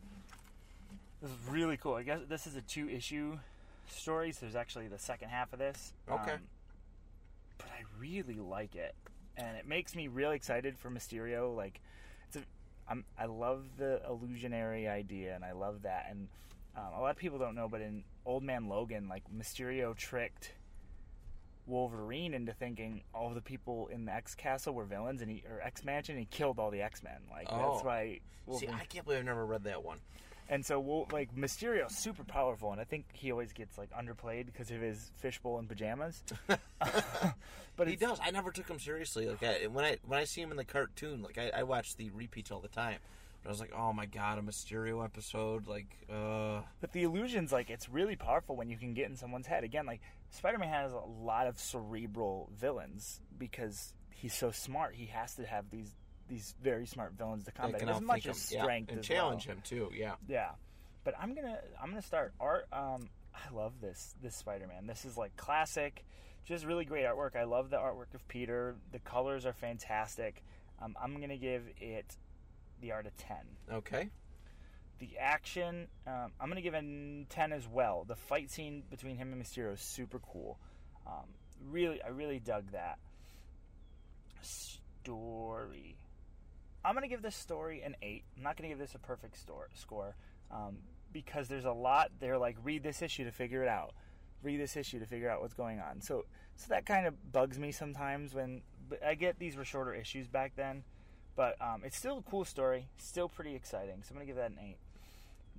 [1.24, 1.96] This is really cool.
[1.96, 3.40] I guess this is a two issue
[3.88, 5.94] story, so there's actually the second half of this.
[6.12, 6.34] Okay.
[6.34, 6.40] Um,
[7.58, 8.94] but I really like it,
[9.38, 11.56] and it makes me really excited for Mysterio.
[11.56, 11.80] Like,
[12.28, 12.42] it's a,
[12.90, 16.08] I'm, I love the illusionary idea, and I love that.
[16.10, 16.28] And
[16.76, 20.52] um, a lot of people don't know, but in Old Man Logan, like Mysterio tricked
[21.68, 25.62] Wolverine into thinking all the people in the X Castle were villains, and he or
[25.62, 27.22] X Mansion, and he killed all the X Men.
[27.32, 27.72] Like Oh.
[27.76, 28.20] that's why.
[28.58, 30.00] See, I can't believe I've never read that one.
[30.50, 34.46] And so, we'll, like, Mysterio's super powerful, and I think he always gets like underplayed
[34.48, 36.24] because of his fishbowl and pajamas.
[37.76, 38.20] but he does.
[38.24, 39.28] I never took him seriously.
[39.28, 41.96] Like I, when I when I see him in the cartoon, like I, I watch
[41.96, 42.98] the repeats all the time.
[43.44, 45.68] But I was like, oh my god, a Mysterio episode.
[45.68, 49.48] Like, uh, But the illusions, like, it's really powerful when you can get in someone's
[49.48, 49.66] head.
[49.66, 54.96] Again, like, Spider Man has a lot of cerebral villains because he's so smart.
[54.96, 55.92] He has to have these
[56.30, 58.32] these very smart villains to combat as much him.
[58.32, 59.56] as Yeah, strength and as challenge well.
[59.56, 59.92] him too.
[59.96, 60.16] Yeah.
[60.28, 60.52] Yeah,
[61.04, 62.68] but I'm gonna I'm gonna start art.
[62.72, 64.88] Um, I love this this Spider Man.
[64.88, 66.04] This is like classic,
[66.46, 67.36] just really great artwork.
[67.36, 68.76] I love the artwork of Peter.
[68.92, 70.44] The colors are fantastic.
[70.82, 72.16] Um, I'm gonna give it
[72.82, 73.38] the art of ten.
[73.72, 74.10] Okay.
[75.00, 78.06] The action, um, I'm gonna give it ten as well.
[78.08, 80.58] The fight scene between him and Mysterio is super cool.
[81.06, 81.26] Um,
[81.70, 83.00] really, I really dug that.
[84.42, 85.98] Story.
[86.86, 88.24] I'm gonna give this story an eight.
[88.38, 90.16] I'm not gonna give this a perfect store, score
[90.52, 90.78] um,
[91.12, 92.38] because there's a lot there.
[92.38, 93.94] Like read this issue to figure it out.
[94.42, 96.02] Read this issue to figure out what's going on.
[96.02, 98.62] So, so that kind of bugs me sometimes when
[99.06, 100.84] I get these were shorter issues back then,
[101.36, 102.88] but um, it's still a cool story.
[102.98, 104.04] Still pretty exciting.
[104.04, 104.78] So I'm gonna give that an eight.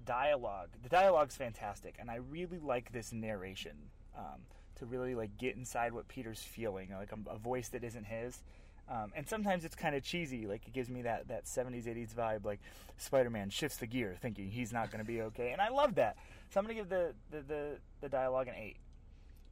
[0.04, 0.68] Dialogue.
[0.82, 3.76] The dialogue's fantastic, and I really like this narration
[4.16, 4.40] um,
[4.76, 8.42] to really like get inside what Peter's feeling, like a, a voice that isn't his.
[8.88, 12.14] Um, and sometimes it's kind of cheesy, like it gives me that, that 70s, 80s
[12.14, 12.60] vibe, like
[12.98, 15.52] Spider Man shifts the gear thinking he's not going to be okay.
[15.52, 16.16] And I love that.
[16.50, 17.66] So I'm going to give the, the, the,
[18.02, 18.76] the dialogue an 8.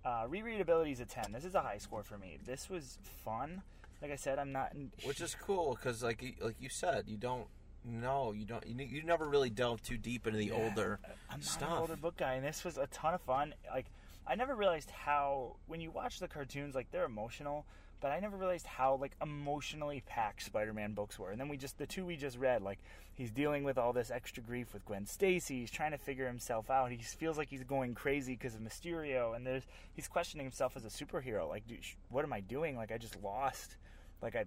[0.05, 1.33] Uh, rereadability is a 10.
[1.33, 2.37] This is a high score for me.
[2.45, 3.63] This was fun.
[4.03, 4.75] Like I said, I'm not.
[4.75, 7.47] In, Which is cool because, like, you- like you said, you don't
[7.85, 10.99] know, you don't, you, you never really delve too deep into the Yeah, older
[11.31, 11.71] I'm not stuff.
[11.73, 13.55] an older book guy, and this was a ton of fun.
[13.73, 13.87] Like,
[14.27, 17.65] I never realized how when you watch the cartoons, like they're emotional,
[18.03, 21.31] but I never realized how like emotionally packed Spider-Man books were.
[21.31, 22.81] And then we just the two we just read, like
[23.15, 25.61] he's dealing with all this extra grief with Gwen Stacy.
[25.61, 26.91] He's trying to figure himself out.
[26.91, 29.63] He feels like he's going crazy because of Mysterio, and there's
[29.95, 31.49] he's questioning himself as a superhero.
[31.49, 32.77] Like, dude, sh- what am I doing?
[32.77, 33.77] Like, I just lost.
[34.21, 34.45] Like, I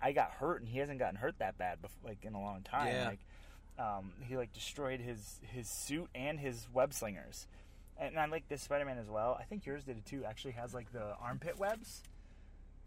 [0.00, 2.62] I got hurt, and he hasn't gotten hurt that bad, before, like in a long
[2.62, 2.94] time.
[2.94, 3.08] Yeah.
[3.08, 3.20] Like,
[3.78, 7.48] um, he like destroyed his his suit and his web slingers.
[7.98, 9.36] And I like this Spider-Man as well.
[9.38, 10.24] I think yours did it too.
[10.24, 12.02] Actually, has like the armpit webs.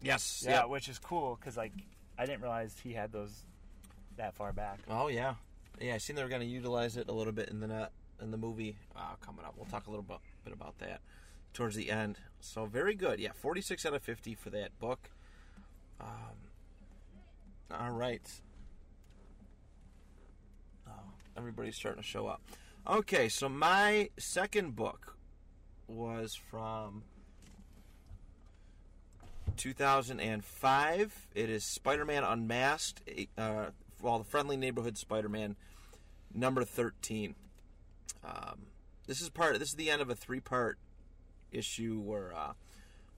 [0.02, 0.42] Yes.
[0.46, 0.64] Yeah, Yeah.
[0.66, 1.72] which is cool because like
[2.18, 3.44] I didn't realize he had those
[4.16, 4.80] that far back.
[4.88, 5.34] Oh yeah.
[5.80, 5.94] Yeah.
[5.94, 8.30] I seen they were going to utilize it a little bit in the net in
[8.30, 9.54] the movie uh, coming up.
[9.56, 11.00] We'll talk a little bit, bit about that
[11.52, 12.18] towards the end.
[12.40, 13.18] So very good.
[13.20, 15.10] Yeah, 46 out of 50 for that book.
[16.00, 16.08] Um,
[17.70, 18.22] all right.
[20.88, 20.92] Oh,
[21.36, 22.42] everybody's starting to show up.
[22.86, 25.16] Okay, so my second book
[25.88, 27.02] was from
[29.56, 31.28] 2005.
[31.34, 33.02] It is Spider-Man Unmasked.
[33.36, 33.66] Uh,
[34.00, 35.56] well, the Friendly Neighborhood Spider-Man,
[36.34, 37.34] number 13.
[38.24, 38.66] Um,
[39.06, 39.58] this is part.
[39.58, 40.78] This is the end of a three-part
[41.50, 42.52] issue where, uh,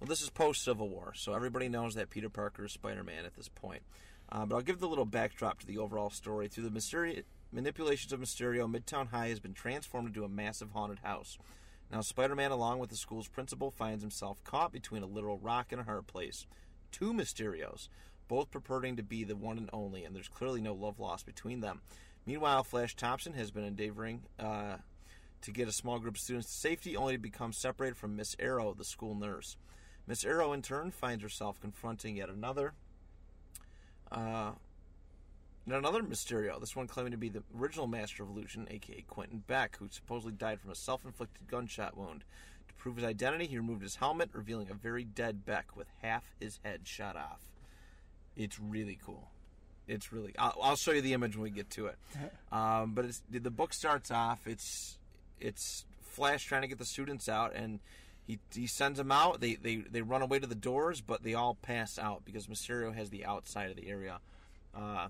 [0.00, 3.34] well, this is post Civil War, so everybody knows that Peter Parker is Spider-Man at
[3.34, 3.82] this point.
[4.30, 6.48] Uh, but I'll give the little backdrop to the overall story.
[6.48, 11.00] Through the mysteri- manipulations of Mysterio, Midtown High has been transformed into a massive haunted
[11.00, 11.38] house.
[11.90, 15.72] Now, Spider Man, along with the school's principal, finds himself caught between a literal rock
[15.72, 16.46] and a hard place.
[16.92, 17.88] Two Mysterios,
[18.28, 21.60] both purporting to be the one and only, and there's clearly no love lost between
[21.60, 21.80] them.
[22.26, 24.76] Meanwhile, Flash Thompson has been endeavoring uh,
[25.40, 28.36] to get a small group of students to safety, only to become separated from Miss
[28.38, 29.56] Arrow, the school nurse.
[30.06, 32.74] Miss Arrow, in turn, finds herself confronting yet another.
[34.12, 34.52] Uh,
[35.68, 39.44] and another Mysterio, this one claiming to be the original Master of Illusion, aka Quentin
[39.46, 42.24] Beck, who supposedly died from a self inflicted gunshot wound.
[42.68, 46.24] To prove his identity, he removed his helmet, revealing a very dead Beck with half
[46.40, 47.40] his head shot off.
[48.34, 49.28] It's really cool.
[49.86, 50.34] It's really.
[50.38, 51.98] I'll, I'll show you the image when we get to it.
[52.50, 54.46] Um, but it's, the book starts off.
[54.46, 54.96] It's
[55.38, 57.80] it's Flash trying to get the students out, and
[58.26, 59.42] he he sends them out.
[59.42, 62.94] They they they run away to the doors, but they all pass out because Mysterio
[62.94, 64.20] has the outside of the area.
[64.74, 65.08] Uh,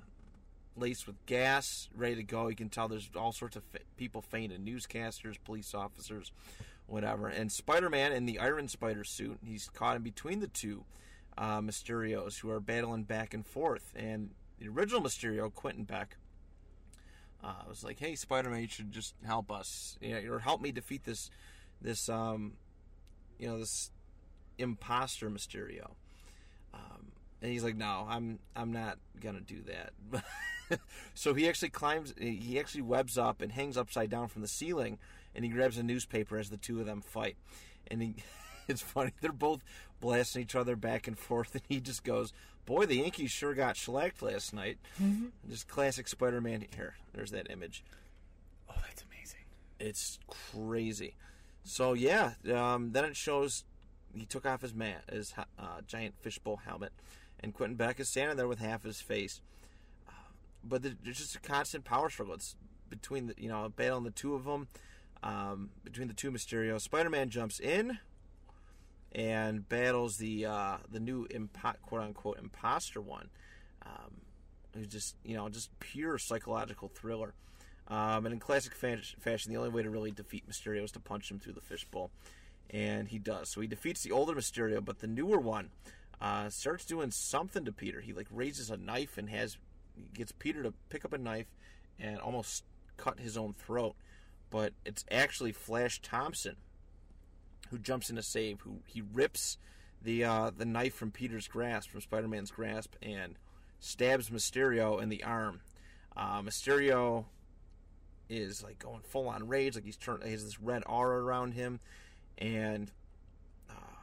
[0.78, 2.48] laced with gas, ready to go.
[2.48, 3.62] You can tell there's all sorts of
[3.96, 6.32] people fainting newscasters, police officers,
[6.86, 7.28] whatever.
[7.28, 10.84] And Spider Man in the Iron Spider suit, he's caught in between the two
[11.36, 13.92] uh, Mysterios who are battling back and forth.
[13.94, 16.16] And the original Mysterio, Quentin Beck,
[17.42, 20.60] uh, was like, "Hey, Spider Man, you should just help us, you know, or help
[20.60, 21.30] me defeat this,
[21.80, 22.54] this, um,
[23.38, 23.90] you know, this
[24.58, 25.92] imposter Mysterio."
[26.74, 29.92] Um, and he's like, "No, I'm, I'm not gonna do that."
[31.14, 34.98] so he actually climbs, he actually webs up and hangs upside down from the ceiling,
[35.34, 37.36] and he grabs a newspaper as the two of them fight.
[37.90, 38.14] And he,
[38.68, 39.62] it's funny, they're both
[40.00, 42.32] blasting each other back and forth, and he just goes,
[42.66, 44.78] "Boy, the Yankees sure got shellacked last night."
[45.48, 46.66] Just classic Spider-Man.
[46.74, 47.82] Here, there's that image.
[48.70, 49.40] Oh, that's amazing.
[49.78, 51.14] It's crazy.
[51.64, 53.64] So yeah, um, then it shows
[54.14, 56.92] he took off his mat, his uh, giant fishbowl helmet,
[57.40, 59.40] and Quentin Beck is standing there with half his face.
[60.64, 62.34] But there's just a constant power struggle.
[62.34, 62.56] It's
[62.88, 64.68] between the you know battling the two of them,
[65.22, 66.80] um, between the two Mysterio.
[66.80, 67.98] Spider-Man jumps in
[69.12, 73.28] and battles the uh, the new impo- quote unquote imposter one.
[73.86, 74.20] Um,
[74.74, 77.34] who's just you know just pure psychological thriller.
[77.88, 81.30] Um, and in classic fashion, the only way to really defeat Mysterio is to punch
[81.30, 82.10] him through the fishbowl,
[82.68, 83.48] and he does.
[83.48, 85.70] So he defeats the older Mysterio, but the newer one
[86.20, 88.02] uh, starts doing something to Peter.
[88.02, 89.56] He like raises a knife and has
[90.14, 91.46] gets Peter to pick up a knife
[91.98, 92.64] and almost
[92.96, 93.94] cut his own throat.
[94.50, 96.56] But it's actually Flash Thompson
[97.70, 98.60] who jumps in to save.
[98.62, 99.58] Who he rips
[100.02, 103.36] the uh, the knife from Peter's grasp, from Spider-Man's grasp, and
[103.80, 105.60] stabs Mysterio in the arm.
[106.16, 107.26] Uh, Mysterio
[108.28, 110.24] is like going full on rage, like he's turned.
[110.24, 111.80] He has this red aura around him,
[112.36, 112.90] and
[113.70, 114.02] uh,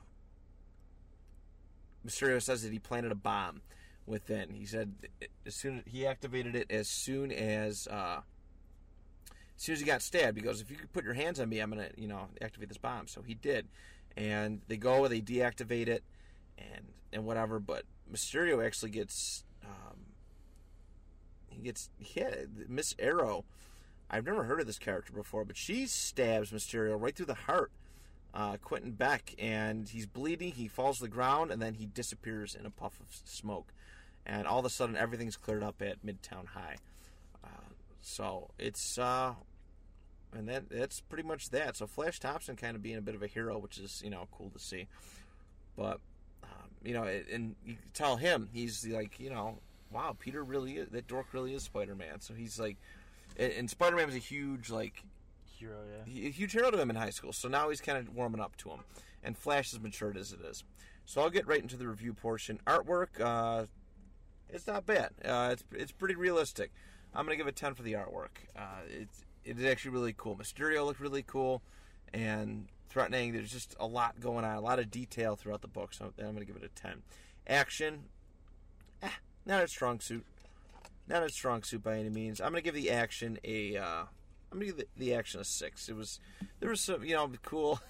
[2.06, 3.62] Mysterio says that he planted a bomb
[4.06, 4.52] within.
[4.52, 4.94] He said
[5.46, 8.22] as soon he activated it as soon as uh,
[9.30, 10.38] as soon as he got stabbed.
[10.38, 12.70] He goes, "If you could put your hands on me, I'm gonna you know activate
[12.70, 13.68] this bomb." So he did,
[14.16, 16.04] and they go, they deactivate it,
[16.58, 17.60] and and whatever.
[17.60, 19.98] But Mysterio actually gets um,
[21.50, 22.50] he gets hit.
[22.70, 23.46] Miss Arrow.
[24.08, 27.72] I've never heard of this character before, but she stabs Mysterio right through the heart.
[28.36, 30.52] Uh, Quentin Beck, and he's bleeding.
[30.52, 33.74] He falls to the ground, and then he disappears in a puff of smoke.
[34.26, 36.78] And all of a sudden, everything's cleared up at Midtown High.
[37.44, 37.48] Uh,
[38.02, 39.34] so it's uh,
[40.36, 41.76] and that that's pretty much that.
[41.76, 44.28] So Flash Thompson kind of being a bit of a hero, which is you know
[44.32, 44.88] cool to see.
[45.78, 46.00] But
[46.44, 49.60] um, you know, and you tell him he's like you know,
[49.92, 52.20] wow, Peter really is that dork really is Spider Man.
[52.20, 52.78] So he's like,
[53.38, 55.04] and, and Spider Man was a huge like
[55.58, 56.12] Hero, yeah.
[56.12, 57.32] he- a huge hero to him in high school.
[57.32, 58.80] So now he's kind of warming up to him,
[59.24, 60.64] and Flash is matured as it is.
[61.06, 62.60] So I'll get right into the review portion.
[62.68, 63.66] Artwork, uh,
[64.56, 65.12] it's not bad.
[65.24, 66.72] Uh, it's it's pretty realistic.
[67.14, 68.38] I'm gonna give it ten for the artwork.
[68.58, 70.36] Uh, it's it is actually really cool.
[70.36, 71.62] Mysterio looked really cool
[72.14, 73.34] and threatening.
[73.34, 75.94] There's just a lot going on, a lot of detail throughout the book.
[75.94, 77.04] So I'm gonna give it a ten.
[77.48, 78.06] Action,
[79.04, 79.10] eh,
[79.46, 80.26] not a strong suit.
[81.08, 82.42] Not a strong suit by any means.
[82.42, 83.78] I'm gonna give the action a.
[83.78, 84.06] Uh,
[84.52, 85.90] I'm gonna give the, the action a six.
[85.90, 86.20] It was
[86.60, 87.80] there was some you know cool.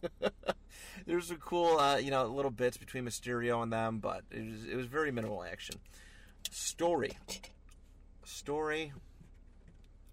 [1.06, 4.50] there was some cool uh, you know little bits between Mysterio and them, but it
[4.50, 5.76] was it was very minimal action.
[6.50, 7.12] Story,
[8.24, 8.92] story.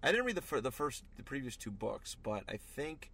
[0.02, 3.10] I didn't read the fir- the first the previous two books, but I think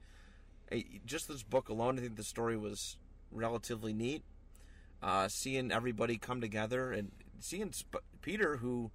[0.70, 2.96] eh, just this book alone, I think the story was
[3.30, 4.22] relatively neat.
[5.02, 8.90] Uh, seeing everybody come together and seeing Sp- Peter, who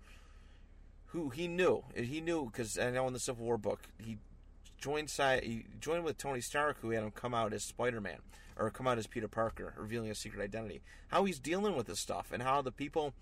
[1.07, 4.17] who he knew, he knew because I know in the Civil War book he
[4.79, 8.19] joined side, he joined with Tony Stark, who had him come out as Spider Man
[8.57, 10.81] or come out as Peter Parker, revealing his secret identity.
[11.07, 13.13] How he's dealing with this stuff, and how the people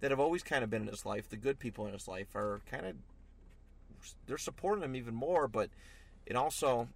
[0.00, 2.34] that have always kind of been in his life, the good people in his life,
[2.34, 2.94] are kind of
[4.26, 5.70] they're supporting him even more, but
[6.26, 6.88] it also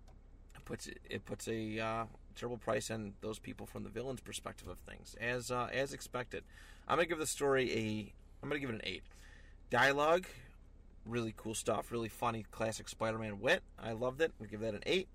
[0.64, 2.04] puts it puts a uh,
[2.36, 6.44] terrible price on those people from the villain's perspective of things, as uh, as expected.
[6.86, 9.02] I'm gonna give the story a I'm gonna give it an eight.
[9.70, 10.26] Dialogue,
[11.08, 13.62] really cool stuff, really funny, classic Spider-Man wit.
[13.78, 14.32] I loved it.
[14.40, 15.08] I'm give that an eight.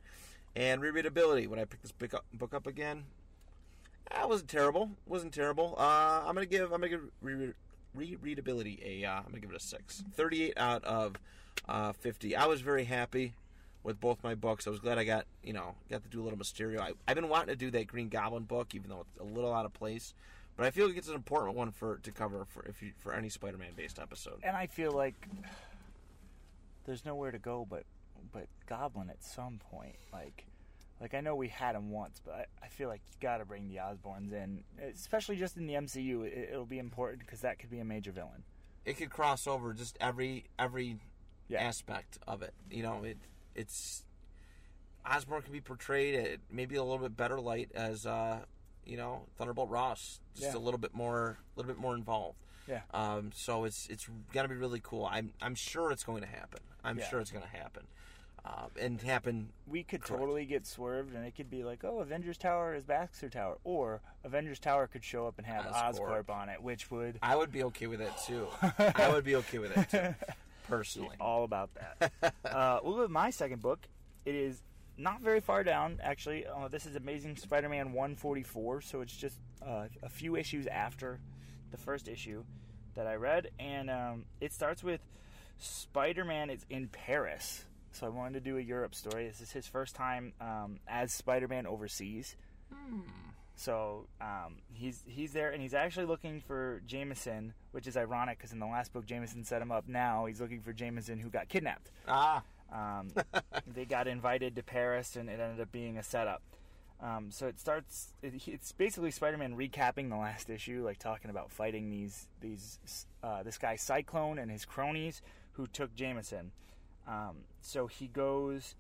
[0.56, 1.48] And rereadability.
[1.48, 3.06] When I picked this book up, book up again,
[4.12, 4.92] that wasn't terrible.
[5.08, 5.76] wasn't terrible.
[5.78, 7.54] Uh, I'm gonna give I'm gonna give re-
[7.98, 10.04] rereadability a uh, I'm gonna give it a six.
[10.16, 11.16] 38 out of
[11.68, 12.36] uh, 50.
[12.36, 13.34] I was very happy
[13.84, 14.68] with both my books.
[14.68, 16.80] I was glad I got you know got to do a little Mysterio.
[16.80, 19.54] I, I've been wanting to do that Green Goblin book, even though it's a little
[19.54, 20.14] out of place.
[20.56, 23.14] But I feel like it's an important one for to cover for if you, for
[23.14, 24.40] any Spider-Man based episode.
[24.44, 25.28] And I feel like
[26.86, 27.84] there's nowhere to go but
[28.32, 29.96] but Goblin at some point.
[30.12, 30.46] Like
[31.02, 33.46] like I know we had him once, but I, I feel like you got to
[33.46, 36.26] bring the Osborns in, especially just in the MCU.
[36.26, 38.43] It, it'll be important because that could be a major villain.
[38.86, 40.98] It could cross over just every every
[41.50, 41.62] Yeah.
[41.62, 42.54] aspect of it.
[42.72, 43.17] You know, it
[43.56, 44.06] it's
[45.06, 48.39] Osborn can be portrayed at maybe a little bit better light as uh,
[48.86, 50.58] you know Thunderbolt Ross, just Yeah.
[50.58, 52.43] a little bit more a little bit more involved.
[52.67, 52.82] Yeah.
[52.93, 55.06] Um, so it's it's gonna be really cool.
[55.12, 56.60] I'm I'm sure it's going to happen.
[56.84, 57.10] I'm Yeah.
[57.10, 57.84] sure it's going to happen,
[58.45, 59.49] uh, and happen.
[59.67, 60.19] we could Correct.
[60.21, 64.02] totally get swerved, and it could be like, oh, Avengers Tower is Baxter Tower, or
[64.26, 65.99] Avengers Tower could show up and have Oscorp.
[66.28, 68.47] Oscorp on it, which would I would be okay with that too.
[68.95, 70.26] I would be okay with that too,
[70.67, 71.15] personally.
[71.19, 72.34] all about that.
[72.45, 73.88] uh, we'll go with my second book.
[74.26, 74.62] It is
[74.97, 76.45] not very far down, actually.
[76.45, 81.19] Uh, this is Amazing Spider-Man 144, so it's just uh, a few issues after
[81.74, 82.44] the first issue
[82.96, 85.02] that I read, and um, it starts with
[85.58, 87.66] Spider-Man is in Paris.
[87.92, 89.28] So I wanted to do a Europe story.
[89.28, 92.36] This is his first time um, as Spider-Man overseas.
[93.56, 98.52] So um, he's he's there, and he's actually looking for Jameson, which is ironic because
[98.52, 99.88] in the last book Jameson set him up.
[99.88, 101.92] Now he's looking for Jameson who got kidnapped.
[102.08, 103.10] Ah, Um,
[103.76, 106.42] they got invited to Paris, and it ended up being a setup.
[107.04, 108.13] Um, so it starts.
[108.22, 112.80] It, it's basically Spider-Man recapping the last issue, like talking about fighting these these
[113.22, 115.22] uh, this guy Cyclone and his cronies
[115.54, 116.52] who took Jameson.
[117.06, 118.76] Um, so he goes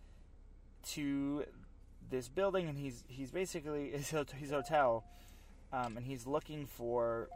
[0.91, 1.43] to
[2.09, 5.03] this building, and he's he's basically his, his hotel,
[5.73, 7.27] um, and he's looking for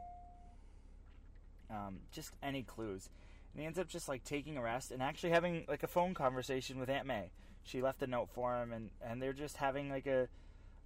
[1.69, 3.09] um, just any clues.
[3.53, 6.13] And he ends up just like taking a rest and actually having like a phone
[6.13, 7.31] conversation with Aunt May.
[7.63, 10.29] She left a note for him, and and they're just having like a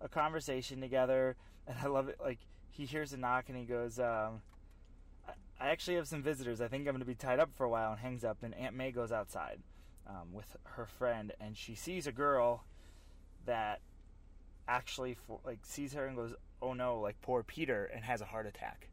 [0.02, 1.36] a conversation together.
[1.68, 2.18] And I love it.
[2.20, 4.42] Like he hears a knock, and he goes, um,
[5.28, 6.62] I, "I actually have some visitors.
[6.62, 8.44] I think I'm going to be tied up for a while." And hangs up.
[8.44, 9.60] And Aunt May goes outside
[10.08, 12.66] um, with her friend, and she sees a girl
[13.46, 13.82] that
[14.68, 18.26] actually for, like sees her and goes, "Oh no!" Like poor Peter, and has a
[18.26, 18.90] heart attack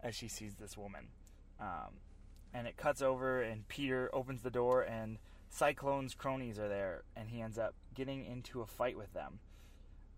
[0.00, 1.08] as she sees this woman.
[1.60, 2.00] Um,
[2.52, 7.28] and it cuts over, and Peter opens the door, and Cyclone's cronies are there, and
[7.30, 9.40] he ends up getting into a fight with them.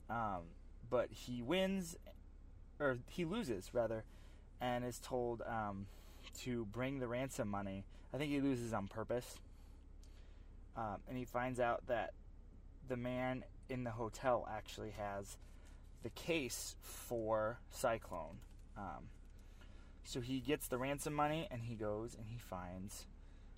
[0.08, 0.42] Um,
[0.88, 1.96] but he wins,
[2.78, 4.04] or he loses rather,
[4.60, 5.86] and is told um,
[6.42, 7.84] to bring the ransom money.
[8.14, 9.38] I think he loses on purpose.
[10.76, 12.12] Um, and he finds out that
[12.88, 15.38] the man in the hotel actually has
[16.02, 18.38] the case for Cyclone.
[18.76, 19.08] Um,
[20.04, 23.06] so he gets the ransom money and he goes and he finds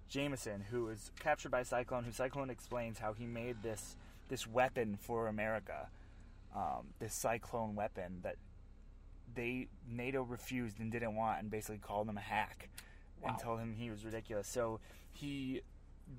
[0.09, 2.05] Jameson, who is captured by Cyclone.
[2.05, 3.97] Who Cyclone explains how he made this
[4.29, 5.89] this weapon for America,
[6.55, 8.37] um, this Cyclone weapon that
[9.35, 12.69] they NATO refused and didn't want, and basically called him a hack
[13.21, 13.31] Wow.
[13.31, 14.47] and told him he was ridiculous.
[14.49, 14.79] So
[15.13, 15.63] he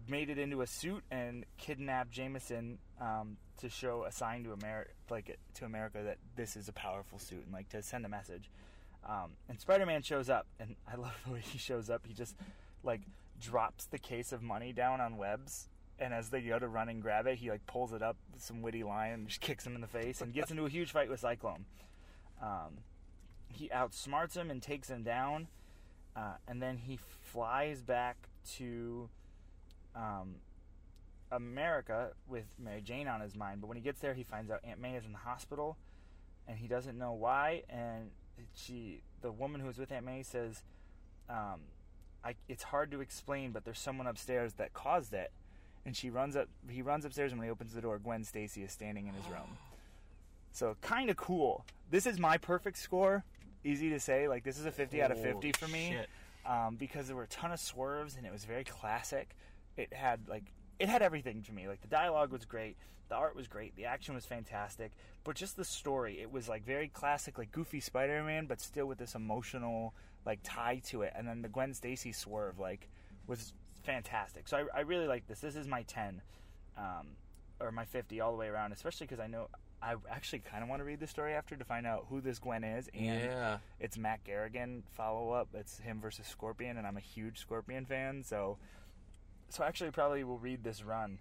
[0.08, 4.92] made it into a suit and kidnapped Jameson um, to show a sign to America,
[5.10, 8.50] like to America that this is a powerful suit, and like to send a message.
[9.08, 12.06] Um, and Spider-Man shows up, and I love the way he shows up.
[12.06, 12.36] He just
[12.84, 13.02] like
[13.42, 17.02] drops the case of money down on Webs, and as they go to run and
[17.02, 19.76] grab it, he like pulls it up with some witty line and just kicks him
[19.76, 21.66] in the face, and gets into a huge fight with Cyclone.
[22.42, 22.80] Um,
[23.52, 25.48] he outsmarts him and takes him down,
[26.16, 29.10] uh, and then he flies back to
[29.96, 30.36] um,
[31.32, 33.62] America with Mary Jane on his mind.
[33.62, 35.78] But when he gets there, he finds out Aunt May is in the hospital,
[36.48, 37.64] and he doesn't know why.
[37.70, 38.12] And
[38.56, 40.64] she, the woman who was with Aunt May, says,
[41.30, 41.62] um,
[42.24, 45.32] I, "It's hard to explain, but there's someone upstairs that caused it."
[45.86, 46.48] And she runs up.
[46.70, 49.26] He runs upstairs, and when he opens the door, Gwen Stacy is standing in his
[49.28, 49.58] room.
[50.52, 51.66] So kind of cool.
[51.90, 53.24] This is my perfect score.
[53.64, 54.28] Easy to say.
[54.28, 56.10] Like this is a 50 out of 50 for me shit.
[56.50, 59.36] um, because there were a ton of swerves and it was very classic.
[59.78, 60.46] It had like
[60.80, 61.68] it had everything to me.
[61.68, 62.78] Like the dialogue was great,
[63.10, 64.92] the art was great, the action was fantastic,
[65.24, 68.98] but just the story, it was like very classic, like goofy Spider-Man, but still with
[68.98, 69.94] this emotional
[70.26, 71.14] like tie to it.
[71.16, 72.88] And then the Gwen Stacy swerve like
[73.28, 73.54] was
[73.84, 74.48] fantastic.
[74.48, 75.40] So I, I really like this.
[75.40, 76.22] This is my ten,
[76.78, 77.08] um,
[77.60, 79.48] or my fifty all the way around, especially because I know.
[79.82, 82.38] I actually kind of want to read the story after to find out who this
[82.38, 83.58] Gwen is, and Yeah.
[83.80, 85.48] it's Matt Garrigan follow up.
[85.54, 88.58] It's him versus Scorpion, and I'm a huge Scorpion fan, so
[89.50, 91.18] so actually probably will read this run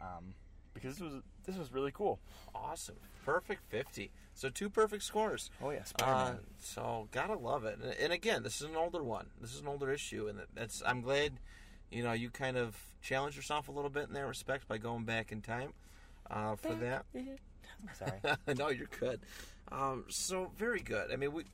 [0.00, 0.34] um,
[0.72, 2.20] because this was this was really cool.
[2.54, 2.94] Awesome.
[3.24, 4.12] Perfect 50.
[4.34, 5.50] So two perfect scores.
[5.60, 7.78] Oh yeah, Uh, so gotta love it.
[7.82, 9.26] And, and again, this is an older one.
[9.40, 11.40] This is an older issue, and that's I'm glad
[11.90, 15.04] you know, you kind of challenge yourself a little bit in that respect by going
[15.04, 15.72] back in time
[16.30, 17.06] uh, for that.
[17.94, 18.36] Sorry.
[18.58, 19.20] no, you're good.
[19.70, 21.12] Um, so very good.
[21.12, 21.44] I mean, we,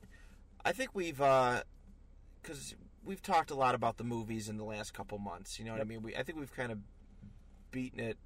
[0.65, 2.75] I think we've, because
[3.05, 5.59] we've talked a lot about the movies in the last couple months.
[5.59, 6.01] You know what I mean?
[6.01, 6.79] We, I think we've kind of
[7.71, 8.17] beaten it.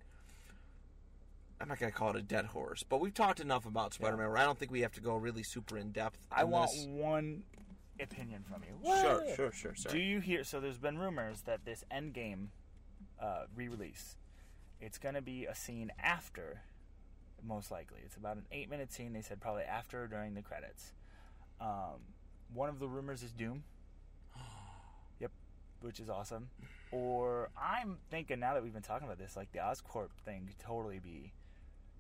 [1.59, 4.27] I'm not gonna call it a dead horse, but we've talked enough about Spider-Man.
[4.27, 6.19] Where I don't think we have to go really super in depth.
[6.31, 6.85] I want this.
[6.85, 7.41] one
[8.01, 8.77] opinion from you.
[9.01, 9.35] Sure, What?
[9.35, 9.73] sure, sure.
[9.91, 10.43] Do you hear?
[10.43, 12.47] So there's been rumors that this Endgame
[13.21, 14.15] uh, re-release,
[14.79, 16.61] it's going to be a scene after,
[17.45, 17.99] most likely.
[18.05, 19.13] It's about an eight-minute scene.
[19.13, 20.93] They said probably after or during the credits.
[21.59, 21.99] Um,
[22.53, 23.63] one of the rumors is Doom.
[25.19, 25.31] yep,
[25.81, 26.49] which is awesome.
[26.91, 30.59] Or I'm thinking now that we've been talking about this, like the Oscorp thing could
[30.59, 31.33] totally be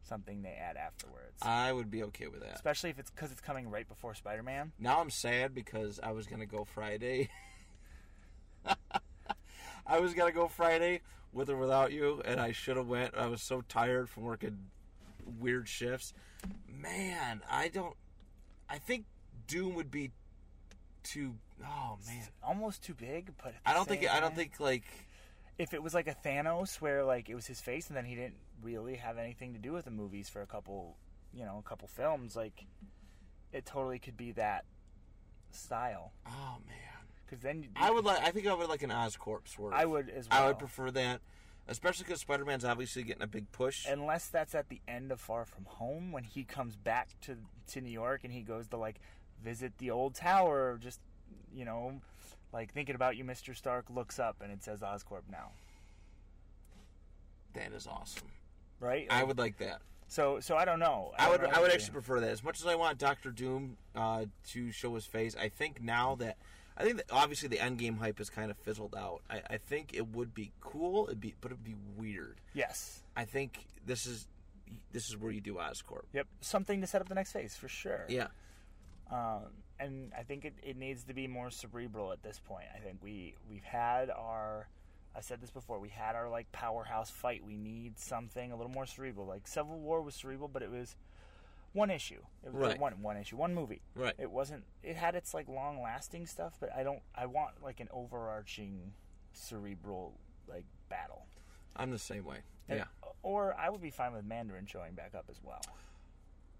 [0.07, 1.41] something they add afterwards.
[1.41, 2.55] I would be okay with that.
[2.55, 4.71] Especially if it's because it's coming right before Spider-Man.
[4.79, 7.29] Now I'm sad because I was gonna go Friday.
[9.87, 11.01] I was gonna go Friday
[11.33, 13.15] with or without you, and I should have went.
[13.15, 14.57] I was so tired from working
[15.39, 16.13] weird shifts.
[16.69, 17.95] Man, I don't.
[18.69, 19.05] I think
[19.47, 20.11] Doom would be
[21.03, 21.35] too.
[21.63, 24.07] Oh man, almost too big, but I don't think.
[24.09, 24.83] I don't think like.
[25.57, 28.15] if it was like a Thanos where like it was his face and then he
[28.15, 30.97] didn't really have anything to do with the movies for a couple,
[31.33, 32.65] you know, a couple films, like
[33.53, 34.65] it totally could be that
[35.51, 36.11] style.
[36.27, 38.19] Oh man, Because then you- I would like.
[38.21, 39.79] I think I would like an Oscorp sort of.
[39.79, 40.43] I would as well.
[40.43, 41.21] I would prefer that,
[41.67, 43.85] especially because Spider-Man's obviously getting a big push.
[43.87, 47.37] unless that's at the end of Far From Home when he comes back to
[47.67, 48.99] to New York and he goes to like
[49.43, 50.99] visit the old tower, or just
[51.53, 52.01] you know,
[52.53, 55.51] like thinking about you, Mister Stark looks up and it says Oscorp now,
[57.53, 58.27] that is awesome.
[58.79, 59.07] Right?
[59.09, 59.81] I would like that.
[60.07, 61.13] So so I don't know.
[61.17, 62.29] I don't would know I would actually prefer that.
[62.29, 66.15] As much as I want Doctor Doom uh, to show his face, I think now
[66.15, 66.37] that
[66.77, 69.21] I think that obviously the Endgame hype has kind of fizzled out.
[69.29, 72.39] I, I think it would be cool, it'd be but it'd be weird.
[72.53, 73.01] yes.
[73.15, 74.27] I think this is
[74.91, 76.03] this is where you do Oscorp.
[76.13, 78.05] Yep, something to set up the next phase for sure.
[78.07, 78.27] Yeah,
[79.11, 79.45] um,
[79.79, 82.65] and I think it, it needs to be more cerebral at this point.
[82.75, 84.67] I think we we've had our,
[85.17, 87.43] I said this before, we had our like powerhouse fight.
[87.43, 89.25] We need something a little more cerebral.
[89.25, 90.95] Like Civil War was cerebral, but it was
[91.73, 92.21] one issue.
[92.45, 92.79] It was Right.
[92.79, 93.81] one one issue, one movie.
[93.95, 94.13] right.
[94.19, 94.63] It wasn't.
[94.83, 97.01] It had its like long lasting stuff, but I don't.
[97.15, 98.93] I want like an overarching
[99.33, 100.13] cerebral
[100.47, 101.25] like battle.
[101.75, 102.37] I'm the same way.
[102.69, 102.85] And- Yeah,
[103.23, 105.61] Or I would be fine with Mandarin showing back up as well.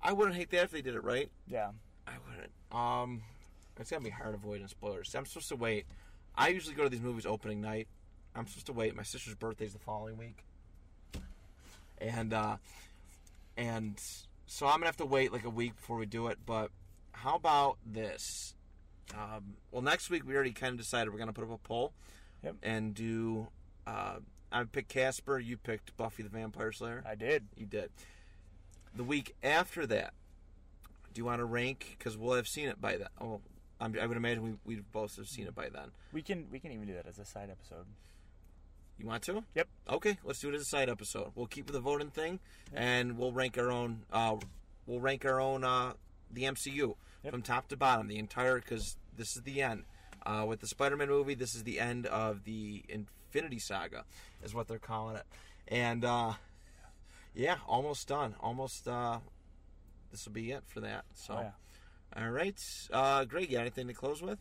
[0.02, 1.30] I wouldn't hate that if they did it right.
[1.48, 1.72] Yeah.
[2.08, 2.52] I wouldn't.
[2.72, 3.24] Um,
[3.78, 5.14] it's gonna be hard avoiding spoilers.
[5.16, 5.86] I'm supposed to wait.
[6.36, 7.88] I usually go to these movies opening night.
[8.38, 8.96] I'm supposed to wait.
[8.96, 10.44] My sister's birthday's the following week,
[11.98, 12.58] and uh,
[13.56, 14.00] and
[14.46, 16.38] so I'm gonna have to wait like a week before we do it.
[16.46, 16.70] But
[17.14, 18.54] how about this?
[19.14, 21.94] Um, well, next week we already kind of decided we're gonna put up a poll
[22.44, 22.56] Yep.
[22.64, 23.48] and do.
[23.86, 24.18] Uh,
[24.52, 25.40] I picked Casper.
[25.40, 27.04] You picked Buffy the Vampire Slayer.
[27.06, 27.46] I did.
[27.58, 27.90] You did.
[28.96, 30.14] The week after that,
[31.14, 31.96] do you want to rank?
[31.98, 33.08] Because we'll have seen it by then.
[33.20, 33.42] Oh,
[33.80, 35.92] I'm, I would imagine we we both have seen it by then.
[36.14, 37.86] We can we can even do that as a side episode.
[39.00, 39.44] You want to?
[39.56, 39.68] Yep.
[39.90, 41.32] Okay, let's do it as a side episode.
[41.36, 42.40] We'll keep the voting thing,
[42.74, 44.02] and we'll rank our own.
[44.12, 44.38] Uh,
[44.88, 45.94] we'll rank our own uh,
[46.32, 47.32] the MCU Yep.
[47.34, 48.56] from top to bottom, the entire.
[48.60, 49.84] Because this is the end.
[50.26, 54.04] Uh, with the Spider-Man movie, this is the end of the Infinity Saga,
[54.44, 55.24] is what they're calling it,
[55.68, 56.34] and uh,
[57.36, 58.36] yeah, almost done.
[58.42, 58.88] Almost.
[58.88, 59.20] Uh,
[60.12, 61.04] this will be it for that.
[61.14, 61.42] So, Oh,
[62.18, 62.24] yeah.
[62.24, 62.58] all right,
[62.94, 64.40] uh, Graig, you got anything to close with?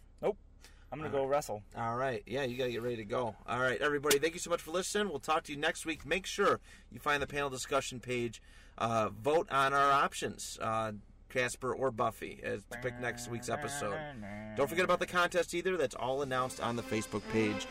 [0.92, 1.62] I'm gonna go wrestle.
[1.76, 2.22] All right.
[2.26, 3.34] Yeah, you got to get ready to go.
[3.46, 4.18] All right, everybody.
[4.18, 5.08] Thank you so much for listening.
[5.08, 6.06] We'll talk to you next week.
[6.06, 6.60] Make sure
[6.92, 8.40] you find the panel discussion page.
[8.78, 10.92] Uh, vote on our options, uh,
[11.28, 13.98] Casper or Buffy, as to pick next week's episode.
[14.56, 15.76] Don't forget about the contest either.
[15.76, 17.66] That's all announced on the Facebook page.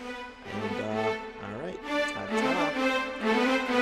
[0.54, 1.80] And, uh, all right.
[1.88, 3.82] Ta-ta.